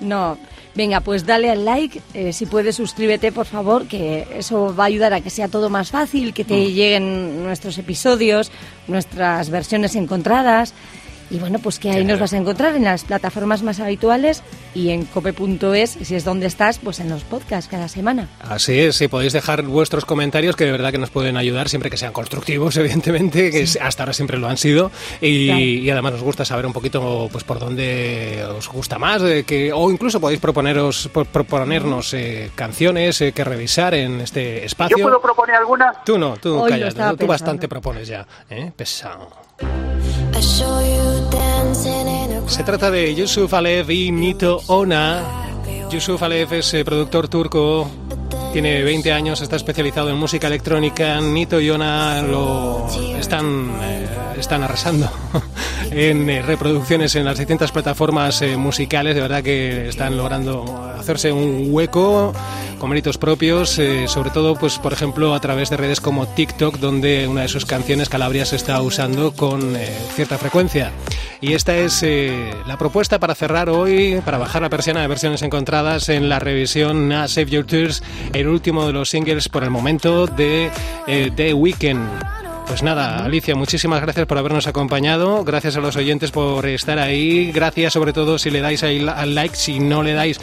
No, 0.02 0.38
venga, 0.76 1.00
pues 1.00 1.26
dale 1.26 1.50
al 1.50 1.64
like, 1.66 2.02
eh, 2.14 2.34
si 2.34 2.46
puedes 2.46 2.76
suscríbete 2.76 3.32
por 3.32 3.46
favor, 3.46 3.88
que 3.88 4.28
eso 4.38 4.76
va 4.76 4.84
a 4.84 4.88
ayudar 4.88 5.14
a 5.14 5.22
que 5.22 5.30
sea 5.30 5.48
todo 5.48 5.70
más 5.70 5.90
fácil, 5.92 6.34
que 6.34 6.44
Mm. 6.44 6.48
te 6.48 6.72
lleguen 6.72 7.44
nuestros 7.44 7.78
episodios, 7.78 8.52
nuestras 8.88 9.50
versiones 9.50 9.96
encontradas. 9.96 10.74
Y 11.36 11.40
bueno, 11.40 11.60
pues 11.60 11.80
que 11.80 11.90
ahí 11.90 12.06
nos 12.06 12.18
vas 12.18 12.32
a 12.32 12.38
encontrar 12.38 12.78
en 12.78 12.86
las 12.86 13.04
plataformas 13.04 13.62
más 13.62 13.82
habituales 13.82 14.42
y 14.74 14.92
en 14.92 15.04
cope.es, 15.04 15.90
si 16.02 16.16
es 16.16 16.24
donde 16.24 16.46
estás, 16.48 16.80
pues 16.80 17.02
en 17.02 17.10
los 17.10 17.24
podcasts 17.26 17.70
cada 17.70 17.90
semana. 17.90 18.30
Así 18.40 18.80
es, 18.80 18.96
si 18.96 19.10
podéis 19.10 19.34
dejar 19.34 19.64
vuestros 19.64 20.06
comentarios 20.06 20.56
que 20.56 20.64
de 20.64 20.72
verdad 20.72 20.94
que 20.94 20.98
nos 20.98 21.10
pueden 21.10 21.36
ayudar, 21.36 21.68
siempre 21.68 21.90
que 21.90 21.98
sean 21.98 22.14
constructivos, 22.14 22.78
evidentemente, 22.78 23.52
que 23.52 23.68
hasta 23.82 24.04
ahora 24.04 24.14
siempre 24.14 24.38
lo 24.38 24.48
han 24.48 24.56
sido, 24.56 24.92
y, 25.20 25.48
Claro. 25.48 25.60
y 25.60 25.90
además 25.90 26.14
nos 26.14 26.24
gusta 26.24 26.46
saber 26.46 26.66
un 26.66 26.72
poquito 26.72 27.28
pues 27.30 27.44
por 27.44 27.60
dónde 27.60 28.42
os 28.58 28.70
gusta 28.70 28.98
más, 28.98 29.22
eh, 29.24 29.44
que, 29.46 29.74
o 29.74 29.92
incluso 29.92 30.22
podéis 30.22 30.40
proponeros, 30.40 31.10
por- 31.12 31.26
proponernos 31.26 32.14
eh, 32.14 32.50
canciones 32.56 33.20
eh, 33.20 33.34
que 33.34 33.44
revisar 33.44 33.94
en 33.94 34.22
este 34.22 34.64
espacio. 34.64 34.96
¿Yo 34.98 35.04
puedo 35.04 35.22
proponer 35.22 35.58
alguna? 35.58 35.92
Tú 36.06 36.18
no, 36.18 36.38
tú 36.38 36.64
calla, 36.70 36.88
tú 36.90 36.96
pensando. 36.96 37.28
bastante 37.28 37.68
propones 37.68 38.08
ya, 38.08 38.26
¿eh? 38.50 38.72
pesado. 38.74 39.30
Se 42.48 42.64
trata 42.64 42.92
de 42.92 43.14
Yusuf 43.16 43.54
Alev 43.54 43.90
y 43.92 44.12
Nito 44.12 44.62
Ona. 44.68 45.24
Yusuf 45.90 46.22
Alev 46.24 46.54
es 46.54 46.74
eh, 46.74 46.86
productor 46.86 47.28
turco, 47.28 47.88
tiene 48.54 48.84
20 48.84 49.12
años, 49.12 49.42
está 49.42 49.56
especializado 49.56 50.10
en 50.10 50.18
música 50.18 50.48
electrónica. 50.48 51.20
Nito 51.22 51.60
y 51.60 51.70
Ona 51.70 52.22
lo 52.22 52.88
están, 53.18 53.72
eh, 53.82 54.08
están 54.46 54.62
arrasando 54.62 55.10
en 55.92 56.30
eh, 56.30 56.42
reproducciones 56.44 57.16
en 57.16 57.26
las 57.26 57.40
distintas 57.40 57.72
plataformas 57.72 58.44
eh, 58.44 58.58
musicales. 58.58 59.16
De 59.16 59.22
verdad 59.22 59.42
que 59.42 59.90
están 59.90 60.18
logrando 60.18 60.64
hacerse 60.98 61.32
un 61.32 61.68
hueco 61.70 62.32
con 62.80 62.90
méritos 62.90 63.18
propios, 63.18 63.80
eh, 63.80 64.08
sobre 64.08 64.30
todo, 64.30 64.56
pues 64.56 64.78
por 64.78 64.94
ejemplo, 64.94 65.34
a 65.34 65.40
través 65.40 65.70
de 65.70 65.78
redes 65.78 66.02
como 66.02 66.28
TikTok, 66.28 66.78
donde 66.78 67.28
una 67.28 67.42
de 67.42 67.48
sus 67.48 67.66
canciones 67.66 68.10
Calabria 68.10 68.46
se 68.46 68.56
está 68.56 68.82
usando 68.82 69.34
con 69.34 69.76
eh, 69.76 69.90
cierta 70.16 70.38
frecuencia. 70.38 70.92
Y 71.42 71.54
esta 71.54 71.76
es 71.76 72.02
eh, 72.04 72.54
la 72.66 72.78
propuesta 72.78 73.20
para 73.20 73.36
cerrar 73.36 73.70
hoy, 73.70 74.22
para 74.24 74.38
bajar 74.38 74.62
la 74.62 74.70
persiana 74.70 75.02
de 75.02 75.08
versiones 75.08 75.42
encontradas 75.42 76.10
en 76.10 76.30
la 76.30 76.40
revisión 76.40 77.12
a 77.12 77.28
Save 77.28 77.52
Your 77.52 77.66
Tears, 77.66 78.04
el 78.34 78.48
último 78.48 78.86
de 78.86 78.94
los 78.94 79.10
singles 79.10 79.50
por 79.50 79.64
el 79.64 79.70
momento 79.70 80.28
de 80.28 80.72
eh, 81.08 81.32
The 81.36 81.54
Weeknd. 81.54 82.45
Pues 82.68 82.84
nada, 82.84 83.24
Alicia, 83.24 83.56
muchísimas 83.56 84.02
gracias 84.02 84.26
por 84.26 84.38
habernos 84.38 84.68
acompañado, 84.68 85.44
gracias 85.46 85.78
a 85.78 85.80
los 85.80 85.96
oyentes 85.96 86.32
por 86.32 86.66
estar 86.66 87.00
ahí, 87.00 87.52
gracias 87.54 87.94
sobre 87.94 88.12
todo 88.12 88.38
si 88.38 88.50
le 88.50 88.60
dais 88.60 88.84
ahí 88.84 89.06
al 89.08 89.34
like, 89.34 89.56
si 89.56 89.80
no 89.80 90.04
le 90.04 90.14
dais, 90.14 90.40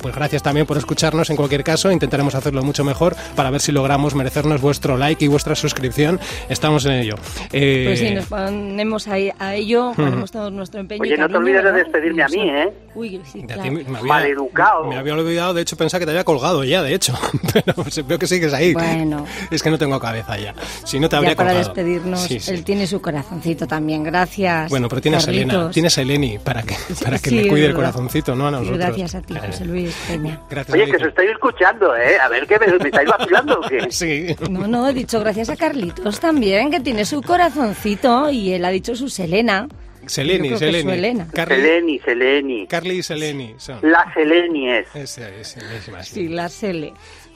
pues 0.00 0.14
gracias 0.14 0.42
también 0.44 0.64
por 0.64 0.76
escucharnos 0.76 1.28
en 1.30 1.36
cualquier 1.36 1.64
caso, 1.64 1.90
intentaremos 1.90 2.36
hacerlo 2.36 2.62
mucho 2.62 2.84
mejor 2.84 3.16
para 3.34 3.50
ver 3.50 3.60
si 3.60 3.72
logramos 3.72 4.14
merecernos 4.14 4.60
vuestro 4.60 4.96
like 4.96 5.24
y 5.24 5.28
vuestra 5.28 5.56
suscripción, 5.56 6.20
estamos 6.48 6.84
en 6.84 6.92
ello. 6.92 7.14
Eh, 7.52 7.84
Pues 7.86 7.98
sí, 7.98 8.10
nos 8.14 8.26
ponemos 8.26 9.08
ahí 9.08 9.32
a 9.38 9.54
ello, 9.56 9.92
ponemos 9.96 10.30
todo 10.30 10.50
nuestro 10.50 10.78
empeño. 10.80 11.02
Oye, 11.02 11.16
no 11.16 11.28
te 11.28 11.36
olvides 11.36 11.64
de 11.64 11.72
despedirme 11.72 12.22
a 12.22 12.28
mí. 12.28 12.48
¿eh? 12.48 12.72
Uy, 12.94 13.20
sí, 13.24 13.42
a 13.42 13.54
claro. 13.54 13.72
me 13.72 13.80
había, 13.80 14.02
Maleducado. 14.02 14.84
me 14.84 14.96
había 14.98 15.14
olvidado, 15.14 15.54
de 15.54 15.62
hecho 15.62 15.76
pensaba 15.76 15.98
que 15.98 16.04
te 16.04 16.12
había 16.12 16.24
colgado 16.24 16.62
ya, 16.62 16.82
de 16.82 16.94
hecho, 16.94 17.14
pero 17.52 17.74
veo 18.06 18.18
que 18.18 18.26
sigues 18.28 18.52
ahí. 18.52 18.74
Bueno. 18.74 19.26
Es 19.50 19.62
que 19.62 19.70
no 19.70 19.78
tengo 19.78 19.98
cabeza 19.98 20.38
ya, 20.38 20.54
si 20.84 21.00
no 21.00 21.08
te 21.08 21.16
habría 21.16 21.32
Ya 21.32 21.36
colgado. 21.36 21.61
Despedirnos, 21.66 22.20
Sí, 22.22 22.40
sí. 22.40 22.50
él 22.52 22.64
tiene 22.64 22.86
su 22.86 23.00
corazoncito 23.00 23.66
también, 23.66 24.02
gracias. 24.02 24.70
Bueno, 24.70 24.88
pero 24.88 25.00
tienes 25.00 25.26
a 25.26 25.30
Elena, 25.30 25.52
Carlitos. 25.54 25.74
tienes 25.74 25.98
a 25.98 26.02
Eleni 26.02 26.38
para 26.38 26.62
que, 26.62 26.74
para 27.02 27.18
que 27.18 27.30
Sí, 27.30 27.36
le 27.36 27.42
es 27.42 27.48
cuide 27.48 27.66
el 27.66 27.74
corazoncito, 27.74 28.34
no 28.34 28.48
a 28.48 28.50
nosotros. 28.50 28.78
Gracias 28.78 29.14
a 29.14 29.22
ti, 29.22 29.34
José 29.34 29.64
Luis 29.64 29.94
Peña. 30.08 30.40
Gracias, 30.50 30.74
Oye, 30.74 30.86
que 30.90 30.96
os 30.96 31.02
estoy 31.02 31.26
escuchando, 31.28 31.96
¿eh? 31.96 32.18
A 32.18 32.28
ver, 32.28 32.46
¿qué 32.46 32.58
me, 32.58 32.66
me 32.66 32.84
estáis 32.88 33.08
vacilando 33.08 33.60
o 33.60 33.68
qué? 33.68 33.86
Sí. 33.90 34.34
No, 34.50 34.66
no, 34.66 34.88
he 34.88 34.92
dicho 34.94 35.20
gracias 35.20 35.48
a 35.50 35.56
Carlitos 35.56 36.18
también, 36.20 36.70
que 36.70 36.80
tiene 36.80 37.04
su 37.04 37.20
corazoncito 37.22 38.30
y 38.30 38.52
él 38.52 38.64
ha 38.64 38.70
dicho 38.70 38.94
su 38.96 39.08
Selena. 39.08 39.68
Seleni, 40.06 40.48
que 40.48 40.54
es 40.54 40.60
Seleni. 40.60 41.24
Carly, 41.32 41.54
Seleni, 41.62 41.98
Seleni. 42.00 42.66
Carly 42.66 42.98
y 42.98 43.02
Seleni 43.04 43.54
son. 43.58 43.78
La 43.82 44.12
Seleni 44.12 44.68
es. 44.68 44.86
Esa 44.96 45.28
es, 45.28 45.56
misma, 45.56 46.02
sí. 46.02 46.14
Sí, 46.14 46.28
la 46.28 46.48
Sele. 46.48 46.92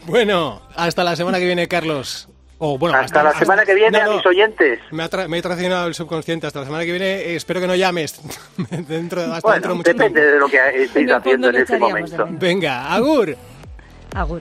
Bueno, 0.06 0.62
hasta 0.74 1.04
la 1.04 1.14
semana 1.14 1.38
que 1.38 1.46
viene, 1.46 1.68
Carlos. 1.68 2.28
O, 2.58 2.78
bueno, 2.78 2.96
Hasta 2.96 3.22
la 3.22 3.32
semana 3.34 3.64
que 3.66 3.74
viene 3.74 3.98
no, 4.02 4.12
a 4.12 4.16
mis 4.16 4.24
oyentes. 4.24 4.78
Me 4.90 5.02
ha, 5.02 5.10
tra- 5.10 5.28
me 5.28 5.38
he 5.38 5.42
traicionado 5.42 5.88
el 5.88 5.94
subconsciente. 5.94 6.46
Hasta 6.46 6.60
la 6.60 6.64
semana 6.64 6.84
que 6.84 6.90
viene, 6.92 7.06
eh, 7.16 7.36
espero 7.36 7.60
que 7.60 7.66
no 7.66 7.74
llames. 7.74 8.18
dentro, 8.88 9.20
hasta 9.20 9.20
dentro 9.20 9.20
de 9.20 9.40
Bueno, 9.42 9.74
mucho 9.74 9.92
depende 9.92 10.20
tiempo. 10.20 10.32
de 10.34 10.38
lo 10.40 10.48
que 10.48 10.82
estéis 10.84 11.10
haciendo 11.10 11.48
en 11.50 11.56
este 11.56 11.78
momento. 11.78 12.26
Venga, 12.30 12.92
Agur. 12.94 13.36
Agur. 14.14 14.40